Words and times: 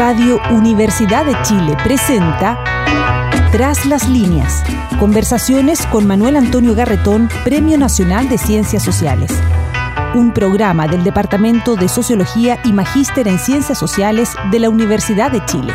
Radio 0.00 0.40
Universidad 0.50 1.26
de 1.26 1.36
Chile 1.42 1.76
presenta 1.84 2.58
Tras 3.52 3.84
las 3.84 4.08
líneas. 4.08 4.64
Conversaciones 4.98 5.84
con 5.88 6.06
Manuel 6.06 6.36
Antonio 6.36 6.74
Garretón, 6.74 7.28
Premio 7.44 7.76
Nacional 7.76 8.26
de 8.30 8.38
Ciencias 8.38 8.82
Sociales. 8.82 9.30
Un 10.14 10.32
programa 10.32 10.88
del 10.88 11.04
Departamento 11.04 11.76
de 11.76 11.86
Sociología 11.86 12.58
y 12.64 12.72
Magíster 12.72 13.28
en 13.28 13.38
Ciencias 13.38 13.76
Sociales 13.76 14.30
de 14.50 14.60
la 14.60 14.70
Universidad 14.70 15.30
de 15.32 15.44
Chile. 15.44 15.74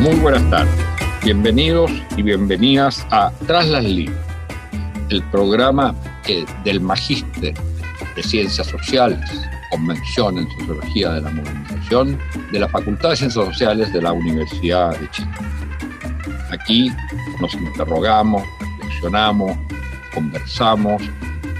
Muy 0.00 0.14
buenas 0.20 0.48
tardes. 0.48 0.74
Bienvenidos 1.22 1.90
y 2.16 2.22
bienvenidas 2.22 3.06
a 3.10 3.30
Tras 3.46 3.68
las 3.68 3.84
líneas, 3.84 4.16
el 5.10 5.22
programa 5.24 5.94
del 6.64 6.80
Magíster 6.80 7.54
de 8.16 8.22
Ciencias 8.22 8.68
Sociales, 8.68 9.20
Convención 9.70 10.38
en 10.38 10.50
Sociología 10.50 11.12
de 11.12 11.20
la 11.20 11.30
Movilización, 11.30 12.18
de 12.52 12.60
la 12.60 12.68
Facultad 12.68 13.10
de 13.10 13.16
Ciencias 13.16 13.46
Sociales 13.46 13.92
de 13.92 14.02
la 14.02 14.12
Universidad 14.12 14.98
de 14.98 15.10
Chile. 15.10 15.30
Aquí 16.50 16.90
nos 17.40 17.54
interrogamos, 17.54 18.42
reflexionamos, 18.60 19.56
conversamos 20.14 21.02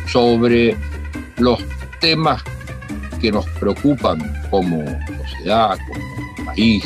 sobre 0.07 0.77
los 1.39 1.65
temas 2.01 2.43
que 3.21 3.31
nos 3.31 3.47
preocupan 3.51 4.19
como 4.51 4.85
sociedad, 5.19 5.79
como 5.89 6.45
país, 6.47 6.85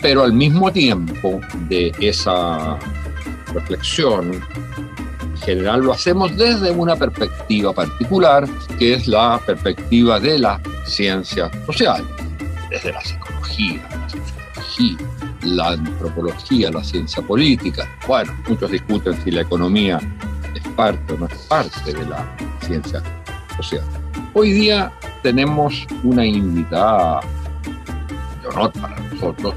pero 0.00 0.22
al 0.22 0.32
mismo 0.32 0.72
tiempo 0.72 1.40
de 1.68 1.92
esa 2.00 2.78
reflexión 3.60 4.42
general 5.44 5.80
lo 5.82 5.92
hacemos 5.92 6.36
desde 6.36 6.70
una 6.70 6.96
perspectiva 6.96 7.72
particular, 7.72 8.48
que 8.78 8.94
es 8.94 9.06
la 9.06 9.40
perspectiva 9.44 10.18
de 10.18 10.38
la 10.38 10.60
ciencia 10.84 11.50
social, 11.66 12.04
desde 12.70 12.92
la 12.92 13.00
psicología, 13.00 13.86
la 13.90 14.08
sociología, 14.08 14.96
la 15.42 15.68
antropología, 15.68 16.70
la 16.70 16.82
ciencia 16.82 17.22
política. 17.22 17.88
Bueno, 18.06 18.32
muchos 18.48 18.70
discuten 18.70 19.14
si 19.22 19.30
la 19.30 19.42
economía 19.42 20.00
es 20.54 20.66
parte 20.74 21.14
o 21.14 21.18
no 21.18 21.26
es 21.26 21.34
parte 21.48 21.92
de 21.92 22.06
la 22.06 22.26
ciencia 22.60 23.02
social. 23.56 23.84
Hoy 24.34 24.52
día 24.52 24.92
tenemos 25.22 25.86
una 26.02 26.26
invitada 26.26 27.20
de 28.42 28.48
honor 28.48 28.72
para 28.72 28.98
nosotros, 29.00 29.54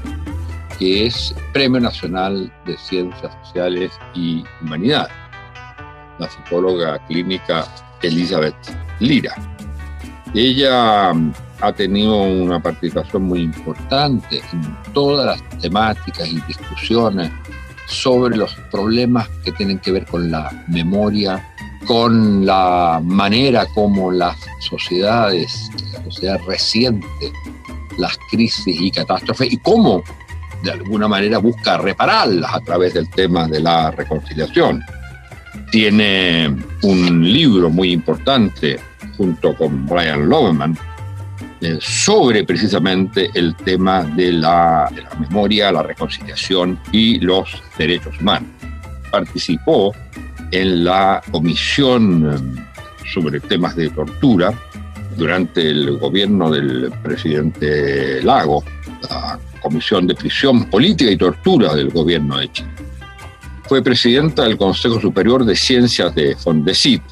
que 0.80 1.06
es 1.06 1.32
Premio 1.52 1.78
Nacional 1.78 2.52
de 2.66 2.76
Ciencias 2.76 3.32
Sociales 3.44 3.92
y 4.14 4.42
Humanidades 4.60 5.12
la 6.20 6.30
psicóloga 6.30 6.98
clínica 7.06 7.66
Elizabeth 8.02 8.54
Lira. 9.00 9.34
Ella 10.34 11.12
mm, 11.12 11.32
ha 11.62 11.72
tenido 11.72 12.22
una 12.22 12.62
participación 12.62 13.22
muy 13.24 13.40
importante 13.40 14.40
en 14.52 14.76
todas 14.92 15.26
las 15.26 15.60
temáticas 15.60 16.28
y 16.28 16.40
discusiones 16.42 17.32
sobre 17.86 18.36
los 18.36 18.54
problemas 18.70 19.28
que 19.44 19.50
tienen 19.52 19.78
que 19.80 19.90
ver 19.90 20.06
con 20.06 20.30
la 20.30 20.64
memoria, 20.68 21.44
con 21.86 22.46
la 22.46 23.00
manera 23.02 23.66
como 23.74 24.12
las 24.12 24.36
sociedades, 24.60 25.70
la 25.92 26.04
sociedad 26.04 26.40
reciente, 26.46 27.32
las 27.98 28.16
crisis 28.30 28.80
y 28.80 28.90
catástrofes 28.90 29.52
y 29.52 29.56
cómo 29.58 30.04
de 30.62 30.72
alguna 30.72 31.08
manera 31.08 31.38
busca 31.38 31.78
repararlas 31.78 32.54
a 32.54 32.60
través 32.60 32.94
del 32.94 33.08
tema 33.10 33.46
de 33.48 33.60
la 33.60 33.90
reconciliación 33.90 34.82
tiene 35.70 36.54
un 36.82 37.32
libro 37.32 37.70
muy 37.70 37.92
importante 37.92 38.78
junto 39.16 39.54
con 39.54 39.86
Brian 39.86 40.28
Loveman 40.28 40.76
eh, 41.60 41.78
sobre 41.80 42.44
precisamente 42.44 43.30
el 43.34 43.54
tema 43.56 44.02
de 44.02 44.32
la, 44.32 44.90
memoria, 45.18 45.70
la 45.70 45.82
reconciliación 45.82 46.78
y 46.90 47.20
los 47.20 47.62
derechos 47.78 48.18
humanos. 48.20 48.48
Participó 49.10 49.94
en 50.50 50.84
la 50.84 51.22
comisión 51.30 52.56
eh, 52.58 53.06
sobre 53.12 53.40
temas 53.40 53.76
de 53.76 53.90
tortura 53.90 54.52
durante 55.16 55.68
el 55.68 55.98
gobierno 55.98 56.50
del 56.50 56.90
presidente 57.02 58.22
Lago, 58.22 58.64
la 59.08 59.38
Comisión 59.60 60.06
de 60.06 60.14
Prisión 60.14 60.64
Política 60.64 61.10
y 61.10 61.16
Tortura 61.16 61.74
del 61.74 61.90
gobierno 61.90 62.38
de 62.38 62.50
Chile. 62.52 62.70
Fue 63.68 63.82
presidenta 63.82 64.42
del 64.42 64.56
Consejo 64.56 65.00
Superior 65.00 65.44
de 65.44 65.54
Ciencias 65.54 66.14
de 66.14 66.34
Fondesit 66.34 67.02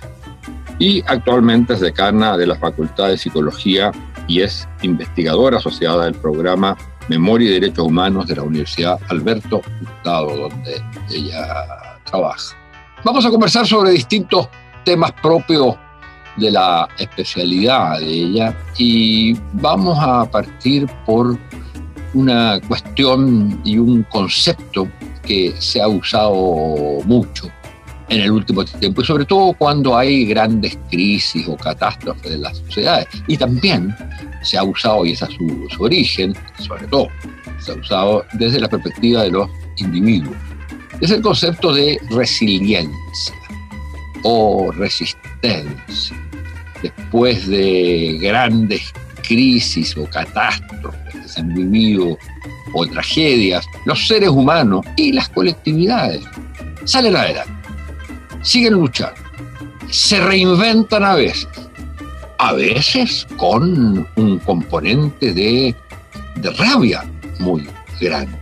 y 0.79 1.03
actualmente 1.07 1.75
es 1.75 1.81
decana 1.81 2.37
de 2.37 2.47
la 2.47 2.57
Facultad 2.57 3.09
de 3.09 3.19
Psicología 3.19 3.93
y 4.27 4.41
es 4.41 4.69
investigadora 4.83 5.59
asociada 5.59 6.05
del 6.05 6.15
programa 6.15 6.77
Memoria 7.09 7.49
y 7.49 7.53
Derechos 7.55 7.87
Humanos 7.87 8.27
de 8.27 8.37
la 8.37 8.43
Universidad 8.43 9.01
Alberto 9.09 9.63
Hurtado, 9.81 10.37
donde 10.37 10.83
ella 11.11 11.99
trabaja. 12.05 12.57
Vamos 13.05 13.25
a 13.25 13.31
conversar 13.31 13.67
sobre 13.67 13.93
distintos 13.93 14.49
temas 14.85 15.13
propios 15.23 15.77
de 16.37 16.51
la 16.51 16.89
especialidad 16.99 17.99
de 17.99 18.07
ella 18.07 18.57
y 18.77 19.35
vamos 19.55 19.99
a 20.01 20.25
partir 20.31 20.87
por 21.05 21.39
una 22.15 22.61
cuestión 22.67 23.61
y 23.65 23.79
un 23.79 24.03
concepto 24.05 24.89
que 25.23 25.55
se 25.59 25.81
ha 25.81 25.89
usado 25.89 27.01
mucho 27.05 27.51
en 28.09 28.21
el 28.23 28.31
último 28.31 28.65
tiempo, 28.65 29.03
y 29.03 29.05
sobre 29.05 29.27
todo 29.27 29.53
cuando 29.53 29.97
hay 29.97 30.25
grandes 30.25 30.79
crisis 30.91 31.47
o 31.47 31.57
catástrofes 31.57 32.33
de 32.33 32.39
las 32.39 32.57
sociedades. 32.59 33.07
Y 33.27 33.37
también 33.37 33.95
se 34.43 34.57
ha 34.57 34.65
usado, 34.65 35.05
y 35.05 35.13
ese 35.13 35.27
es 35.27 35.33
su, 35.33 35.67
su 35.69 35.83
origen, 35.83 36.35
sobre 36.59 36.87
todo, 36.87 37.09
se 37.61 37.73
ha 37.73 37.75
usado 37.75 38.25
desde 38.33 38.61
la 38.61 38.69
perspectiva 38.69 39.25
de 39.25 39.31
los 39.31 39.51
individuos. 39.77 40.37
Es 41.01 41.11
el 41.11 41.21
concepto 41.21 41.75
de 41.75 42.01
resiliencia 42.11 43.35
o 44.23 44.73
resistencia. 44.73 46.17
Después 46.83 47.47
de 47.47 48.19
grandes 48.21 48.93
crisis 49.23 49.97
o 49.97 50.07
catástrofes 50.07 51.08
que 51.29 51.33
se 51.33 51.41
han 51.41 51.55
vivido 51.55 52.19
o 52.73 52.87
tragedias, 52.87 53.67
los 53.85 54.07
seres 54.07 54.31
humanos 54.31 54.85
y 54.97 55.13
las 55.13 55.29
colectividades. 55.29 56.25
Salen 56.85 57.17
adelante, 57.17 57.53
siguen 58.43 58.75
luchando, 58.75 59.21
se 59.91 60.21
reinventan 60.21 61.05
a 61.05 61.15
veces, 61.15 61.49
a 62.39 62.53
veces 62.53 63.27
con 63.37 64.07
un 64.17 64.39
componente 64.41 65.33
de, 65.33 65.75
de 66.37 66.51
rabia 66.51 67.05
muy 67.39 67.69
grande, 68.01 68.39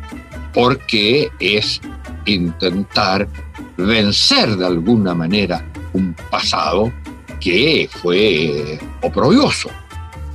porque 0.52 1.30
es 1.40 1.80
intentar 2.24 3.28
vencer 3.76 4.56
de 4.56 4.66
alguna 4.66 5.14
manera 5.14 5.64
un 5.92 6.14
pasado 6.30 6.92
que 7.40 7.88
fue 7.90 8.78
oprobioso, 9.02 9.70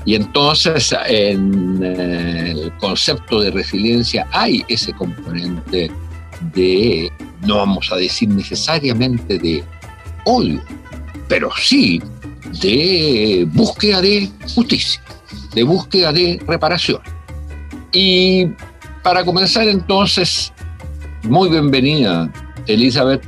y 0.05 0.15
entonces 0.15 0.95
en 1.07 1.79
eh, 1.83 2.51
el 2.51 2.77
concepto 2.77 3.39
de 3.39 3.51
resiliencia 3.51 4.27
hay 4.31 4.65
ese 4.67 4.93
componente 4.93 5.91
de, 6.53 7.11
no 7.41 7.57
vamos 7.57 7.91
a 7.91 7.97
decir 7.97 8.29
necesariamente 8.29 9.37
de 9.37 9.63
odio, 10.25 10.61
pero 11.27 11.51
sí 11.55 12.01
de 12.61 13.47
búsqueda 13.51 14.01
de 14.01 14.29
justicia, 14.55 15.01
de 15.53 15.63
búsqueda 15.63 16.11
de 16.11 16.41
reparación. 16.47 17.01
Y 17.91 18.47
para 19.03 19.23
comenzar 19.23 19.67
entonces, 19.67 20.51
muy 21.23 21.49
bienvenida, 21.49 22.31
Elizabeth. 22.67 23.23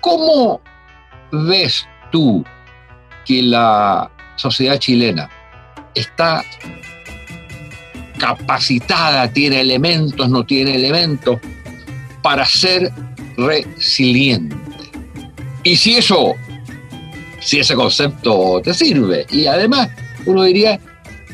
¿Cómo 0.00 0.60
ves 1.30 1.86
tú 2.10 2.44
que 3.24 3.42
la 3.42 4.10
sociedad 4.36 4.78
chilena 4.78 5.30
está 5.94 6.44
capacitada, 8.18 9.32
tiene 9.32 9.60
elementos, 9.60 10.28
no 10.28 10.44
tiene 10.44 10.74
elementos, 10.74 11.40
para 12.22 12.44
ser 12.44 12.92
resiliente. 13.36 14.56
Y 15.64 15.76
si 15.76 15.96
eso, 15.96 16.34
si 17.40 17.60
ese 17.60 17.74
concepto 17.74 18.60
te 18.62 18.74
sirve, 18.74 19.26
y 19.30 19.46
además 19.46 19.88
uno 20.26 20.42
diría, 20.42 20.78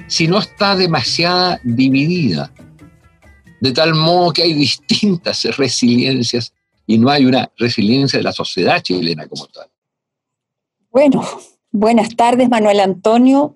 si 0.06 0.28
no 0.28 0.38
está 0.38 0.76
demasiado 0.76 1.58
dividida, 1.64 2.52
de 3.60 3.72
tal 3.72 3.94
modo 3.94 4.32
que 4.32 4.42
hay 4.42 4.52
distintas 4.52 5.44
resiliencias 5.56 6.52
y 6.86 6.98
no 6.98 7.10
hay 7.10 7.26
una 7.26 7.50
resiliencia 7.58 8.18
de 8.18 8.22
la 8.22 8.32
sociedad 8.32 8.80
chilena 8.80 9.26
como 9.26 9.46
tal. 9.46 9.66
Bueno, 10.90 11.26
buenas 11.72 12.14
tardes 12.14 12.48
Manuel 12.48 12.80
Antonio, 12.80 13.52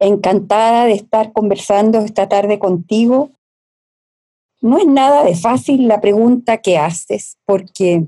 encantada 0.00 0.86
de 0.86 0.92
estar 0.92 1.32
conversando 1.32 2.00
esta 2.00 2.28
tarde 2.28 2.58
contigo. 2.58 3.30
No 4.60 4.78
es 4.78 4.86
nada 4.86 5.24
de 5.24 5.36
fácil 5.36 5.88
la 5.88 6.00
pregunta 6.00 6.58
que 6.58 6.78
haces, 6.78 7.38
porque 7.44 8.06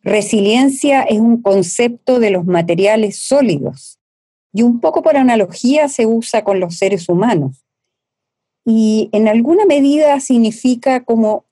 resiliencia 0.00 1.02
es 1.02 1.20
un 1.20 1.42
concepto 1.42 2.20
de 2.20 2.30
los 2.30 2.44
materiales 2.44 3.18
sólidos 3.18 3.98
y 4.52 4.62
un 4.62 4.80
poco 4.80 5.02
por 5.02 5.16
analogía 5.16 5.88
se 5.88 6.06
usa 6.06 6.42
con 6.42 6.60
los 6.60 6.78
seres 6.78 7.08
humanos. 7.08 7.66
Y 8.64 9.10
en 9.12 9.28
alguna 9.28 9.66
medida 9.66 10.18
significa 10.20 11.04
como 11.04 11.44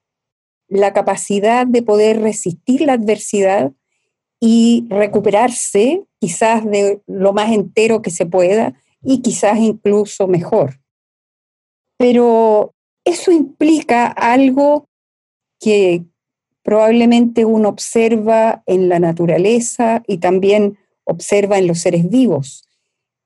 la 0.69 0.93
capacidad 0.93 1.67
de 1.67 1.83
poder 1.83 2.23
resistir 2.23 2.81
la 2.81 2.95
adversidad 2.95 3.73
y 4.41 4.87
recuperarse 4.89 6.03
quizás 6.19 6.65
de 6.65 7.03
lo 7.07 7.33
más 7.35 7.53
entero 7.53 8.03
que 8.03 8.11
se 8.11 8.25
pueda 8.25 8.75
y 9.05 9.21
quizás 9.21 9.59
incluso 9.59 10.27
mejor. 10.27 10.81
Pero 11.99 12.75
eso 13.05 13.31
implica 13.31 14.07
algo 14.07 14.89
que 15.61 16.05
probablemente 16.63 17.45
uno 17.45 17.69
observa 17.69 18.63
en 18.67 18.89
la 18.89 18.99
naturaleza 18.99 20.03
y 20.07 20.19
también 20.19 20.79
observa 21.05 21.59
en 21.59 21.67
los 21.67 21.81
seres 21.81 22.09
vivos, 22.09 22.67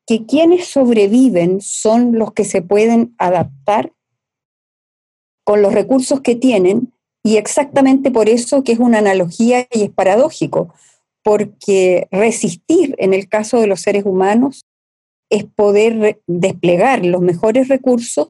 que 0.07 0.27
quienes 0.27 0.67
sobreviven 0.67 1.61
son 1.61 2.19
los 2.19 2.33
que 2.33 2.45
se 2.45 2.63
pueden 2.63 3.15
adaptar 3.19 3.93
con 5.45 5.63
los 5.63 5.73
recursos 5.73 6.21
que 6.21 6.35
tienen 6.35 6.93
y 7.23 7.37
exactamente 7.37 8.11
por 8.11 8.29
eso 8.29 8.65
que 8.65 8.73
es 8.73 8.79
una 8.79 8.99
analogía 8.99 9.67
y 9.73 9.85
es 9.85 9.91
paradójico, 9.91 10.75
porque 11.23 12.09
resistir 12.11 12.95
en 12.99 13.15
el 13.15 13.29
caso 13.29 13.61
de 13.61 13.67
los 13.67 13.81
seres 13.81 14.05
humanos 14.05 14.65
es 15.31 15.45
poder 15.45 16.21
desplegar 16.27 17.05
los 17.05 17.21
mejores 17.21 17.69
recursos, 17.69 18.29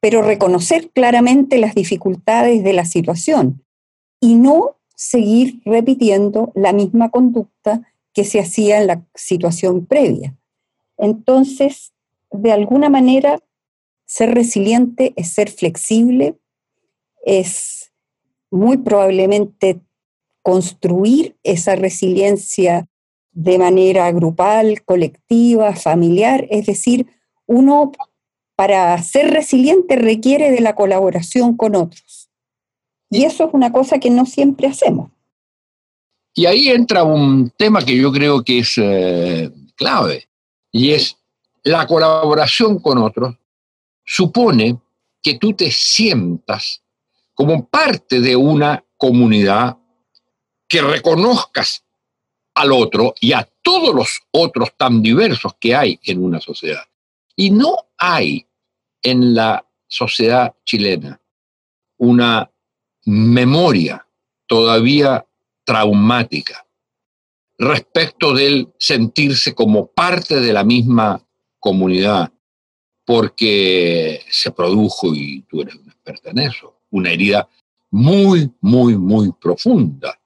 pero 0.00 0.22
reconocer 0.22 0.90
claramente 0.90 1.58
las 1.58 1.74
dificultades 1.74 2.64
de 2.64 2.72
la 2.72 2.84
situación 2.84 3.64
y 4.20 4.34
no 4.34 4.76
seguir 4.94 5.60
repitiendo 5.64 6.52
la 6.54 6.72
misma 6.72 7.10
conducta 7.10 7.82
que 8.12 8.24
se 8.24 8.40
hacía 8.40 8.80
en 8.80 8.86
la 8.86 9.06
situación 9.14 9.86
previa. 9.86 10.36
Entonces, 10.98 11.92
de 12.30 12.52
alguna 12.52 12.90
manera, 12.90 13.40
ser 14.04 14.34
resiliente 14.34 15.12
es 15.16 15.32
ser 15.32 15.50
flexible, 15.50 16.36
es 17.24 17.92
muy 18.50 18.76
probablemente 18.76 19.80
construir 20.42 21.36
esa 21.44 21.76
resiliencia 21.76 22.88
de 23.42 23.58
manera 23.58 24.12
grupal, 24.12 24.82
colectiva, 24.84 25.74
familiar, 25.74 26.46
es 26.50 26.66
decir, 26.66 27.06
uno 27.46 27.90
para 28.54 29.02
ser 29.02 29.30
resiliente 29.30 29.96
requiere 29.96 30.50
de 30.50 30.60
la 30.60 30.74
colaboración 30.74 31.56
con 31.56 31.74
otros. 31.74 32.28
Y 33.08 33.24
eso 33.24 33.44
es 33.44 33.54
una 33.54 33.72
cosa 33.72 33.98
que 33.98 34.10
no 34.10 34.26
siempre 34.26 34.66
hacemos. 34.66 35.10
Y 36.34 36.44
ahí 36.44 36.68
entra 36.68 37.02
un 37.02 37.50
tema 37.56 37.82
que 37.82 37.96
yo 37.96 38.12
creo 38.12 38.44
que 38.44 38.58
es 38.58 38.74
eh, 38.76 39.50
clave, 39.74 40.28
y 40.70 40.90
es 40.90 41.16
la 41.62 41.86
colaboración 41.86 42.78
con 42.78 42.98
otros 42.98 43.36
supone 44.04 44.78
que 45.22 45.38
tú 45.38 45.54
te 45.54 45.70
sientas 45.70 46.82
como 47.32 47.66
parte 47.66 48.20
de 48.20 48.36
una 48.36 48.84
comunidad 48.98 49.78
que 50.68 50.82
reconozcas 50.82 51.84
al 52.60 52.72
otro 52.72 53.14
y 53.20 53.32
a 53.32 53.48
todos 53.62 53.94
los 53.94 54.20
otros 54.30 54.76
tan 54.76 55.02
diversos 55.02 55.54
que 55.58 55.74
hay 55.74 55.98
en 56.04 56.22
una 56.22 56.40
sociedad. 56.40 56.84
Y 57.36 57.50
no 57.50 57.76
hay 57.96 58.46
en 59.02 59.34
la 59.34 59.64
sociedad 59.86 60.54
chilena 60.64 61.20
una 61.96 62.50
memoria 63.04 64.06
todavía 64.46 65.26
traumática 65.64 66.66
respecto 67.58 68.34
del 68.34 68.68
sentirse 68.78 69.54
como 69.54 69.86
parte 69.86 70.40
de 70.40 70.52
la 70.52 70.64
misma 70.64 71.22
comunidad, 71.58 72.32
porque 73.04 74.22
se 74.30 74.50
produjo, 74.50 75.14
y 75.14 75.42
tú 75.42 75.60
eres 75.60 75.74
un 75.74 75.88
experta 75.88 76.30
en 76.30 76.38
eso, 76.38 76.80
una 76.90 77.10
herida 77.10 77.48
muy, 77.90 78.50
muy, 78.60 78.96
muy 78.96 79.32
profunda 79.32 80.18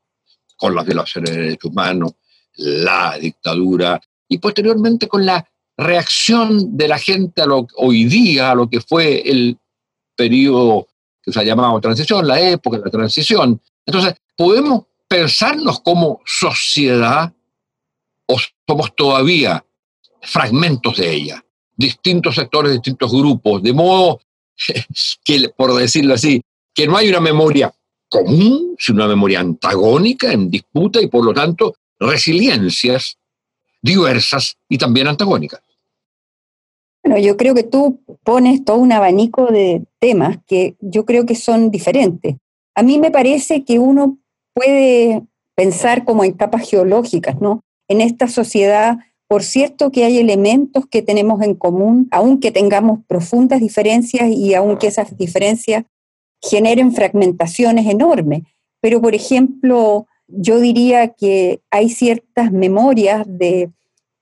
con 0.57 0.75
las 0.75 0.87
violaciones 0.87 1.31
de 1.31 1.43
derechos 1.43 1.71
humanos, 1.71 2.15
la 2.57 3.19
dictadura 3.19 4.01
y 4.29 4.39
posteriormente 4.39 5.09
con 5.09 5.25
la 5.25 5.47
reacción 5.77 6.77
de 6.77 6.89
la 6.89 6.99
gente 6.99 7.43
a 7.43 7.47
lo 7.47 7.67
hoy 7.77 8.05
día, 8.05 8.51
a 8.51 8.55
lo 8.55 8.69
que 8.69 8.81
fue 8.81 9.23
el 9.29 9.59
periodo 10.17 10.87
que 11.23 11.33
se 11.33 11.41
ha 11.41 11.45
llamado 11.45 11.81
transición, 11.81 12.27
la 12.27 12.41
época 12.41 12.79
de 12.79 12.85
la 12.85 12.91
transición. 12.91 13.61
Entonces, 13.87 14.15
podemos 14.37 14.85
pensarnos 15.09 15.81
como 15.81 16.21
sociedad 16.25 17.33
o 18.27 18.37
somos 18.67 18.95
todavía 18.95 19.65
fragmentos 20.23 20.97
de 20.97 21.13
ella, 21.13 21.45
distintos 21.77 22.37
sectores, 22.37 22.73
distintos 22.73 23.13
grupos, 23.13 23.63
de 23.63 23.73
modo 23.73 24.21
que, 25.25 25.49
por 25.57 25.75
decirlo 25.75 26.15
así, 26.15 26.43
que 26.75 26.87
no 26.87 26.97
hay 26.97 27.09
una 27.09 27.21
memoria 27.21 27.73
común, 28.09 28.77
sino 28.79 28.97
una 28.97 29.09
memoria 29.09 29.41
antagónica 29.41 30.33
en 30.33 30.51
disputa 30.51 31.01
y 31.01 31.09
por 31.09 31.25
lo 31.25 31.33
tanto 31.33 31.75
resiliencias 31.99 33.19
diversas 33.83 34.57
y 34.69 34.79
también 34.79 35.07
antagónicas. 35.07 35.61
Bueno, 37.05 37.19
yo 37.19 37.37
creo 37.37 37.55
que 37.55 37.65
tú 37.65 38.01
pones 38.25 38.65
todo 38.65 38.79
un 38.79 38.93
abanico 38.93 39.47
de 39.47 39.85
temas 39.99 40.39
que 40.47 40.75
yo 40.81 41.05
creo 41.05 41.27
que 41.27 41.35
son 41.35 41.71
diferentes. 41.71 42.37
A 42.75 42.83
mí 42.83 42.99
me 42.99 43.11
parece 43.11 43.63
que 43.63 43.79
uno 43.79 44.19
puede 44.55 45.23
pensar 45.55 46.05
como 46.05 46.25
en 46.25 46.33
capas 46.33 46.69
geológicas, 46.69 47.41
¿no? 47.41 47.61
En 47.89 48.01
esta 48.01 48.27
sociedad, 48.27 48.99
por 49.29 49.43
cierto 49.43 49.91
que 49.91 50.05
hay 50.05 50.19
elementos 50.19 50.87
que 50.87 51.03
tenemos 51.03 51.43
en 51.43 51.55
común, 51.55 52.09
aunque 52.11 52.51
tengamos 52.51 53.01
profundas 53.07 53.61
diferencias 53.61 54.31
y 54.31 54.55
aunque 54.55 54.87
esas 54.87 55.17
diferencias 55.17 55.85
generen 56.41 56.93
fragmentaciones 56.93 57.87
enormes. 57.87 58.43
Pero, 58.81 59.01
por 59.01 59.15
ejemplo, 59.15 60.07
yo 60.27 60.61
diría 60.61 61.09
que 61.09 61.61
hay 61.71 61.91
ciertas 61.91 62.53
memorias 62.53 63.25
de, 63.27 63.71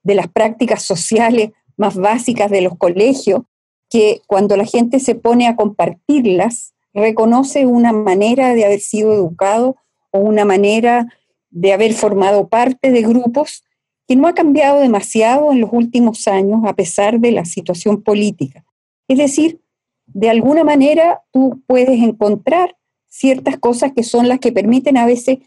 de 0.03 0.15
las 0.15 0.27
prácticas 0.27 0.83
sociales 0.83 1.51
más 1.77 1.95
básicas 1.95 2.51
de 2.51 2.61
los 2.61 2.77
colegios 2.77 3.41
que 3.89 4.21
cuando 4.27 4.57
la 4.57 4.65
gente 4.65 4.99
se 4.99 5.15
pone 5.15 5.47
a 5.47 5.55
compartirlas, 5.55 6.73
reconoce 6.93 7.65
una 7.65 7.93
manera 7.93 8.53
de 8.53 8.65
haber 8.65 8.79
sido 8.79 9.13
educado 9.13 9.75
o 10.11 10.19
una 10.19 10.45
manera 10.45 11.07
de 11.49 11.73
haber 11.73 11.93
formado 11.93 12.47
parte 12.47 12.91
de 12.91 13.01
grupos 13.01 13.63
que 14.07 14.15
no 14.15 14.27
ha 14.27 14.33
cambiado 14.33 14.79
demasiado 14.79 15.51
en 15.51 15.61
los 15.61 15.69
últimos 15.71 16.27
años 16.27 16.61
a 16.65 16.73
pesar 16.73 17.19
de 17.19 17.31
la 17.31 17.45
situación 17.45 18.01
política. 18.01 18.65
Es 19.07 19.17
decir, 19.17 19.61
de 20.07 20.29
alguna 20.29 20.63
manera 20.63 21.21
tú 21.31 21.61
puedes 21.67 22.01
encontrar 22.01 22.75
ciertas 23.07 23.57
cosas 23.57 23.93
que 23.95 24.03
son 24.03 24.27
las 24.27 24.39
que 24.39 24.51
permiten 24.51 24.97
a 24.97 25.05
veces 25.05 25.39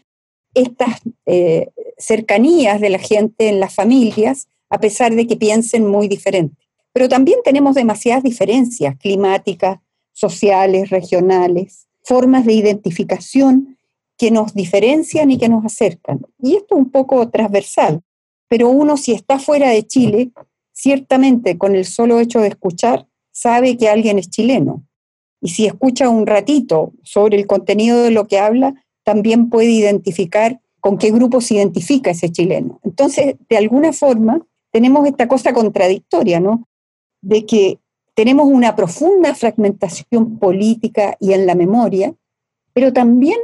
estas 0.57 1.01
eh, 1.25 1.69
cercanías 1.97 2.81
de 2.81 2.89
la 2.89 2.99
gente 2.99 3.49
en 3.49 3.59
las 3.59 3.73
familias, 3.73 4.47
a 4.69 4.79
pesar 4.79 5.15
de 5.15 5.27
que 5.27 5.35
piensen 5.35 5.87
muy 5.87 6.07
diferente. 6.07 6.55
Pero 6.93 7.07
también 7.07 7.39
tenemos 7.43 7.75
demasiadas 7.75 8.23
diferencias 8.23 8.97
climáticas, 8.97 9.79
sociales, 10.13 10.89
regionales, 10.89 11.87
formas 12.03 12.45
de 12.45 12.53
identificación 12.53 13.77
que 14.17 14.31
nos 14.31 14.55
diferencian 14.55 15.29
y 15.29 15.37
que 15.37 15.47
nos 15.47 15.63
acercan. 15.63 16.21
Y 16.41 16.55
esto 16.55 16.75
es 16.75 16.81
un 16.81 16.89
poco 16.89 17.29
transversal, 17.29 18.01
pero 18.47 18.69
uno 18.69 18.97
si 18.97 19.11
está 19.13 19.37
fuera 19.37 19.69
de 19.69 19.85
Chile, 19.85 20.31
ciertamente 20.73 21.57
con 21.57 21.75
el 21.75 21.85
solo 21.85 22.19
hecho 22.19 22.39
de 22.39 22.47
escuchar, 22.47 23.07
sabe 23.31 23.77
que 23.77 23.89
alguien 23.89 24.17
es 24.17 24.29
chileno. 24.29 24.83
Y 25.39 25.49
si 25.49 25.67
escucha 25.67 26.09
un 26.09 26.25
ratito 26.25 26.93
sobre 27.03 27.37
el 27.37 27.45
contenido 27.45 28.01
de 28.01 28.11
lo 28.11 28.27
que 28.27 28.39
habla, 28.39 28.73
también 29.07 29.49
puede 29.49 29.71
identificar 29.71 30.59
con 30.81 30.97
qué 30.97 31.11
grupo 31.11 31.39
se 31.39 31.53
identifica 31.53 32.11
ese 32.11 32.29
chileno. 32.29 32.81
Entonces, 32.83 33.35
de 33.47 33.55
alguna 33.55 33.93
forma, 33.93 34.45
tenemos 34.69 35.07
esta 35.07 35.29
cosa 35.29 35.53
contradictoria, 35.53 36.41
¿no? 36.41 36.67
De 37.21 37.45
que 37.45 37.79
tenemos 38.15 38.47
una 38.47 38.75
profunda 38.75 39.33
fragmentación 39.33 40.37
política 40.39 41.15
y 41.21 41.31
en 41.31 41.45
la 41.45 41.55
memoria, 41.55 42.15
pero 42.73 42.91
también 42.91 43.37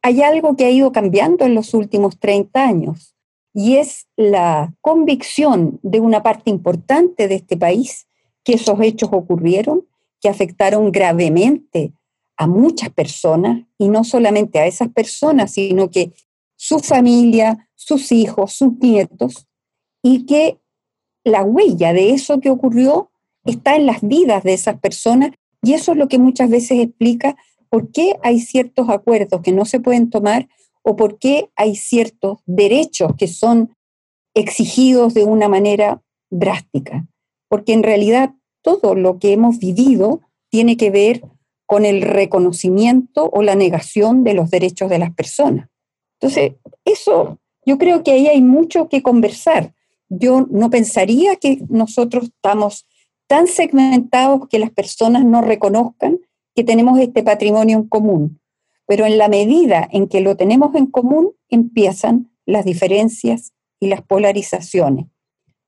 hay 0.00 0.22
algo 0.22 0.56
que 0.56 0.64
ha 0.64 0.70
ido 0.70 0.90
cambiando 0.90 1.44
en 1.44 1.54
los 1.54 1.74
últimos 1.74 2.18
30 2.18 2.64
años, 2.64 3.14
y 3.52 3.76
es 3.76 4.06
la 4.16 4.72
convicción 4.80 5.80
de 5.82 6.00
una 6.00 6.22
parte 6.22 6.48
importante 6.48 7.28
de 7.28 7.34
este 7.34 7.58
país 7.58 8.06
que 8.42 8.54
esos 8.54 8.80
hechos 8.80 9.10
ocurrieron, 9.12 9.86
que 10.22 10.30
afectaron 10.30 10.90
gravemente 10.92 11.92
a 12.36 12.46
muchas 12.46 12.90
personas, 12.90 13.62
y 13.78 13.88
no 13.88 14.04
solamente 14.04 14.58
a 14.58 14.66
esas 14.66 14.88
personas, 14.88 15.52
sino 15.52 15.90
que 15.90 16.12
su 16.56 16.78
familia, 16.80 17.68
sus 17.74 18.12
hijos, 18.12 18.52
sus 18.52 18.72
nietos, 18.78 19.46
y 20.02 20.26
que 20.26 20.58
la 21.24 21.42
huella 21.42 21.92
de 21.92 22.10
eso 22.10 22.40
que 22.40 22.50
ocurrió 22.50 23.10
está 23.44 23.76
en 23.76 23.86
las 23.86 24.00
vidas 24.02 24.42
de 24.42 24.54
esas 24.54 24.78
personas, 24.80 25.30
y 25.62 25.74
eso 25.74 25.92
es 25.92 25.98
lo 25.98 26.08
que 26.08 26.18
muchas 26.18 26.50
veces 26.50 26.80
explica 26.80 27.36
por 27.68 27.90
qué 27.90 28.16
hay 28.22 28.40
ciertos 28.40 28.88
acuerdos 28.88 29.40
que 29.42 29.52
no 29.52 29.64
se 29.64 29.80
pueden 29.80 30.10
tomar 30.10 30.48
o 30.82 30.96
por 30.96 31.18
qué 31.18 31.50
hay 31.56 31.76
ciertos 31.76 32.38
derechos 32.46 33.12
que 33.16 33.26
son 33.26 33.74
exigidos 34.34 35.14
de 35.14 35.24
una 35.24 35.48
manera 35.48 36.02
drástica. 36.30 37.06
Porque 37.48 37.72
en 37.72 37.82
realidad 37.82 38.34
todo 38.62 38.94
lo 38.94 39.18
que 39.18 39.32
hemos 39.32 39.58
vivido 39.58 40.20
tiene 40.50 40.76
que 40.76 40.90
ver 40.90 41.22
con 41.66 41.84
el 41.84 42.02
reconocimiento 42.02 43.30
o 43.32 43.42
la 43.42 43.54
negación 43.54 44.24
de 44.24 44.34
los 44.34 44.50
derechos 44.50 44.90
de 44.90 44.98
las 44.98 45.14
personas. 45.14 45.68
Entonces, 46.20 46.52
eso, 46.84 47.38
yo 47.64 47.78
creo 47.78 48.02
que 48.02 48.12
ahí 48.12 48.26
hay 48.26 48.42
mucho 48.42 48.88
que 48.88 49.02
conversar. 49.02 49.74
Yo 50.08 50.46
no 50.50 50.70
pensaría 50.70 51.36
que 51.36 51.60
nosotros 51.68 52.24
estamos 52.24 52.86
tan 53.26 53.46
segmentados 53.46 54.48
que 54.48 54.58
las 54.58 54.70
personas 54.70 55.24
no 55.24 55.40
reconozcan 55.40 56.20
que 56.54 56.64
tenemos 56.64 56.98
este 57.00 57.22
patrimonio 57.22 57.78
en 57.78 57.88
común. 57.88 58.40
Pero 58.86 59.06
en 59.06 59.16
la 59.16 59.28
medida 59.28 59.88
en 59.90 60.08
que 60.08 60.20
lo 60.20 60.36
tenemos 60.36 60.74
en 60.74 60.86
común, 60.86 61.32
empiezan 61.48 62.30
las 62.44 62.64
diferencias 62.64 63.54
y 63.80 63.88
las 63.88 64.02
polarizaciones. 64.02 65.06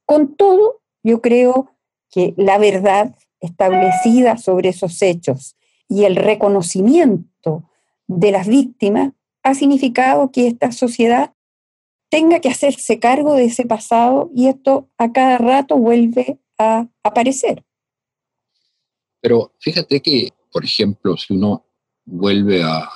Con 0.04 0.36
todo, 0.36 0.82
yo 1.02 1.22
creo 1.22 1.70
que 2.10 2.34
la 2.36 2.58
verdad 2.58 3.16
establecida 3.40 4.36
sobre 4.36 4.68
esos 4.68 5.00
hechos 5.02 5.56
y 5.88 6.04
el 6.04 6.16
reconocimiento 6.16 7.68
de 8.06 8.32
las 8.32 8.46
víctimas 8.46 9.12
ha 9.42 9.54
significado 9.54 10.30
que 10.30 10.48
esta 10.48 10.72
sociedad 10.72 11.34
tenga 12.08 12.40
que 12.40 12.48
hacerse 12.48 12.98
cargo 12.98 13.34
de 13.34 13.44
ese 13.44 13.66
pasado 13.66 14.30
y 14.34 14.48
esto 14.48 14.88
a 14.98 15.12
cada 15.12 15.38
rato 15.38 15.76
vuelve 15.76 16.38
a 16.58 16.88
aparecer. 17.02 17.64
Pero 19.20 19.52
fíjate 19.58 20.00
que, 20.00 20.32
por 20.52 20.64
ejemplo, 20.64 21.16
si 21.16 21.34
uno 21.34 21.66
vuelve 22.04 22.62
a, 22.62 22.88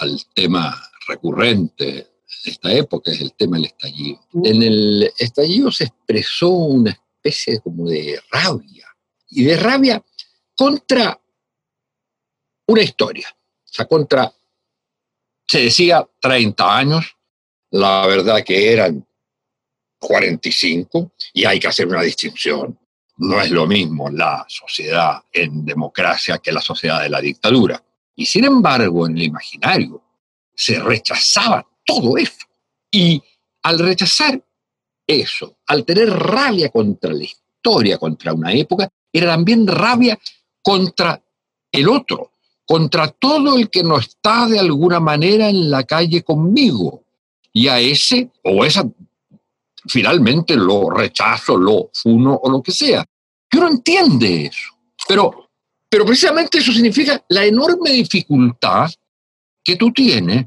al 0.00 0.20
tema 0.34 0.74
recurrente 1.06 1.84
de 1.84 2.50
esta 2.50 2.72
época, 2.72 3.12
es 3.12 3.20
el 3.20 3.32
tema 3.34 3.56
del 3.56 3.66
estallido. 3.66 4.20
En 4.42 4.62
el 4.62 5.10
estallido 5.18 5.70
se 5.70 5.84
expresó 5.84 6.48
una 6.50 6.90
especie 6.90 7.60
como 7.60 7.88
de 7.88 8.18
rabia, 8.30 8.86
y 9.28 9.44
de 9.44 9.56
rabia 9.56 10.04
contra 10.56 11.20
una 12.66 12.82
historia, 12.82 13.28
contra, 13.88 14.32
se 15.46 15.62
decía 15.62 16.06
30 16.20 16.76
años, 16.76 17.16
la 17.70 18.06
verdad 18.06 18.42
que 18.44 18.72
eran 18.72 19.06
45, 19.98 21.12
y 21.32 21.44
hay 21.44 21.58
que 21.58 21.68
hacer 21.68 21.86
una 21.86 22.02
distinción. 22.02 22.78
No 23.16 23.40
es 23.40 23.50
lo 23.50 23.66
mismo 23.66 24.10
la 24.10 24.44
sociedad 24.48 25.22
en 25.32 25.64
democracia 25.64 26.38
que 26.38 26.52
la 26.52 26.60
sociedad 26.60 27.02
de 27.02 27.08
la 27.08 27.20
dictadura. 27.20 27.82
Y 28.16 28.26
sin 28.26 28.44
embargo, 28.44 29.06
en 29.06 29.16
el 29.16 29.24
imaginario 29.24 30.02
se 30.54 30.78
rechazaba 30.80 31.66
todo 31.84 32.16
eso. 32.16 32.46
Y 32.90 33.22
al 33.62 33.78
rechazar 33.78 34.40
eso, 35.06 35.58
al 35.66 35.84
tener 35.84 36.10
rabia 36.10 36.70
contra 36.70 37.12
la 37.12 37.24
historia, 37.24 37.98
contra 37.98 38.32
una 38.32 38.52
época, 38.52 38.88
era 39.12 39.28
también 39.28 39.66
rabia 39.66 40.18
contra 40.62 41.20
el 41.70 41.88
otro, 41.88 42.32
contra 42.66 43.08
todo 43.08 43.56
el 43.56 43.68
que 43.70 43.82
no 43.82 43.98
está 43.98 44.46
de 44.46 44.58
alguna 44.58 45.00
manera 45.00 45.48
en 45.48 45.70
la 45.70 45.84
calle 45.84 46.22
conmigo. 46.22 47.04
Y 47.52 47.68
a 47.68 47.78
ese 47.78 48.30
o 48.42 48.64
esa 48.64 48.84
finalmente 49.86 50.56
lo 50.56 50.90
rechazo, 50.90 51.56
lo 51.56 51.90
funo 51.92 52.34
o 52.42 52.50
lo 52.50 52.62
que 52.62 52.72
sea. 52.72 53.04
Que 53.48 53.58
uno 53.58 53.68
entiende 53.68 54.46
eso. 54.46 54.74
Pero, 55.06 55.50
pero 55.88 56.04
precisamente 56.04 56.58
eso 56.58 56.72
significa 56.72 57.22
la 57.28 57.44
enorme 57.44 57.90
dificultad 57.90 58.90
que 59.62 59.76
tú 59.76 59.92
tienes 59.92 60.46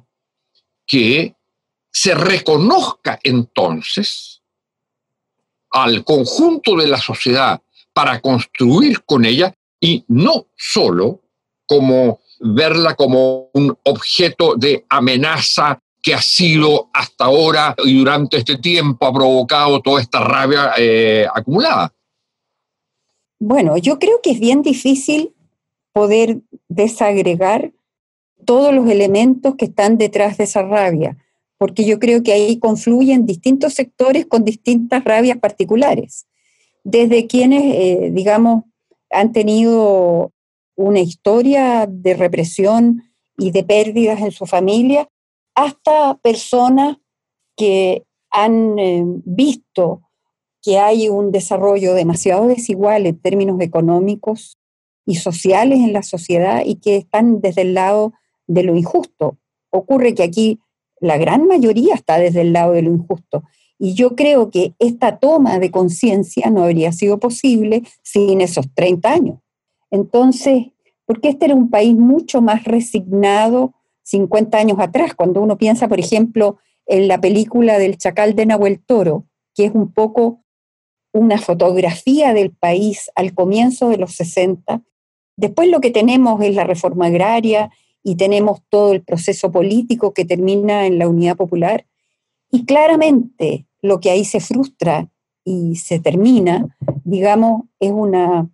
que 0.86 1.36
se 1.91 2.15
reconozca 2.15 3.19
entonces 3.24 4.41
al 5.71 6.03
conjunto 6.03 6.75
de 6.75 6.88
la 6.88 7.00
sociedad 7.00 7.62
para 7.93 8.19
construir 8.21 9.03
con 9.03 9.25
ella 9.25 9.53
y 9.79 10.05
no 10.07 10.47
solo 10.55 11.21
como 11.67 12.19
verla 12.39 12.95
como 12.95 13.50
un 13.53 13.77
objeto 13.83 14.55
de 14.55 14.86
amenaza 14.89 15.79
que 16.01 16.13
ha 16.13 16.21
sido 16.21 16.89
hasta 16.93 17.25
ahora 17.25 17.75
y 17.83 17.97
durante 17.97 18.38
este 18.38 18.57
tiempo 18.57 19.05
ha 19.05 19.13
provocado 19.13 19.81
toda 19.81 20.01
esta 20.01 20.24
rabia 20.24 20.71
eh, 20.77 21.27
acumulada? 21.33 21.93
Bueno, 23.39 23.77
yo 23.77 24.00
creo 24.00 24.21
que 24.21 24.31
es 24.31 24.39
bien 24.39 24.62
difícil 24.62 25.33
poder 25.93 26.39
desagregar 26.69 27.71
todos 28.45 28.74
los 28.74 28.89
elementos 28.89 29.55
que 29.55 29.65
están 29.65 29.97
detrás 29.97 30.38
de 30.38 30.45
esa 30.45 30.63
rabia, 30.63 31.17
porque 31.57 31.86
yo 31.86 32.00
creo 32.00 32.24
que 32.24 32.31
ahí 32.31 32.59
confluyen 32.59 33.25
distintos 33.25 33.74
sectores 33.74 34.25
con 34.25 34.43
distintas 34.43 35.03
rabias 35.03 35.38
particulares. 35.38 36.27
Desde 36.83 37.27
quienes, 37.27 37.63
eh, 37.63 38.09
digamos, 38.13 38.63
han 39.09 39.33
tenido 39.33 40.31
una 40.77 41.00
historia 41.01 41.88
de 41.89 42.13
represión 42.13 43.03
y 43.38 43.51
de 43.51 43.63
pérdidas 43.63 44.22
en 44.22 44.31
su 44.31 44.46
familia, 44.46 45.10
hasta 45.55 46.15
personas 46.17 46.98
que 47.55 48.03
han 48.29 48.79
eh, 48.79 49.03
visto 49.25 50.03
que 50.62 50.77
hay 50.79 51.10
un 51.10 51.31
desarrollo 51.31 51.93
demasiado 51.93 52.48
desigual 52.48 53.05
en 53.05 53.19
términos 53.19 53.60
económicos 53.62 54.57
y 55.05 55.15
sociales 55.15 55.79
en 55.79 55.93
la 55.93 56.03
sociedad 56.03 56.63
y 56.65 56.75
que 56.75 56.98
están 56.98 57.41
desde 57.41 57.62
el 57.62 57.74
lado 57.74 58.13
de 58.48 58.63
lo 58.63 58.75
injusto. 58.75 59.38
Ocurre 59.72 60.13
que 60.13 60.24
aquí 60.24 60.60
la 61.00 61.17
gran 61.17 61.48
mayoría 61.48 61.96
está 61.96 62.19
desde 62.19 62.41
el 62.41 62.53
lado 62.53 62.74
de 62.74 62.81
lo 62.81 62.91
injusto. 62.91 63.43
Y 63.79 63.93
yo 63.93 64.15
creo 64.15 64.50
que 64.50 64.74
esta 64.79 65.19
toma 65.19 65.60
de 65.60 65.72
conciencia 65.72 66.50
no 66.50 66.63
habría 66.63 66.91
sido 66.91 67.19
posible 67.19 67.84
sin 68.01 68.41
esos 68.41 68.74
30 68.74 69.12
años. 69.12 69.39
Entonces, 69.91 70.67
porque 71.06 71.29
este 71.29 71.46
era 71.46 71.56
un 71.56 71.70
país 71.70 71.96
mucho 71.96 72.41
más 72.41 72.63
resignado 72.65 73.74
50 74.03 74.58
años 74.58 74.79
atrás, 74.79 75.13
cuando 75.15 75.41
uno 75.41 75.58
piensa, 75.58 75.88
por 75.88 76.00
ejemplo, 76.00 76.58
en 76.86 77.08
la 77.08 77.20
película 77.20 77.77
del 77.77 77.98
Chacal 77.98 78.36
de 78.36 78.46
Nahuel 78.46 78.79
Toro, 78.79 79.25
que 79.53 79.65
es 79.65 79.74
un 79.74 79.91
poco 79.91 80.44
una 81.13 81.38
fotografía 81.38 82.34
del 82.34 82.51
país 82.51 83.12
al 83.15 83.34
comienzo 83.34 83.89
de 83.89 83.98
los 83.98 84.13
60. 84.13 84.82
Después 85.36 85.70
lo 85.70 85.82
que 85.82 85.91
tenemos 85.91 86.41
es 86.41 86.56
la 86.56 86.63
reforma 86.63 87.08
agraria 87.08 87.70
y 88.03 88.15
tenemos 88.15 88.62
todo 88.70 88.94
el 88.94 89.03
proceso 89.03 89.51
político 89.51 90.13
que 90.13 90.25
termina 90.25 90.86
en 90.86 91.00
la 91.00 91.10
unidad 91.10 91.36
popular. 91.36 91.86
Y 92.51 92.65
claramente 92.65 93.67
lo 93.82 94.00
que 94.00 94.12
ahí 94.12 94.24
se 94.24 94.39
frustra 94.39 95.10
y 95.44 95.75
se 95.75 96.00
termina, 96.00 96.77
digamos, 97.03 97.63
es 97.79 97.91
una 97.91 98.50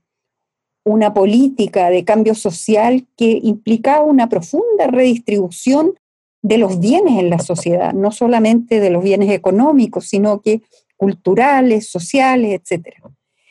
una 0.85 1.13
política 1.13 1.89
de 1.89 2.03
cambio 2.03 2.35
social 2.35 3.05
que 3.15 3.39
implicaba 3.41 4.03
una 4.03 4.27
profunda 4.29 4.87
redistribución 4.87 5.93
de 6.41 6.57
los 6.57 6.79
bienes 6.79 7.19
en 7.19 7.29
la 7.29 7.39
sociedad, 7.39 7.93
no 7.93 8.11
solamente 8.11 8.79
de 8.81 8.89
los 8.89 9.03
bienes 9.03 9.31
económicos, 9.31 10.09
sino 10.09 10.41
que 10.41 10.61
culturales, 10.97 11.89
sociales, 11.89 12.61
etc. 12.61 12.97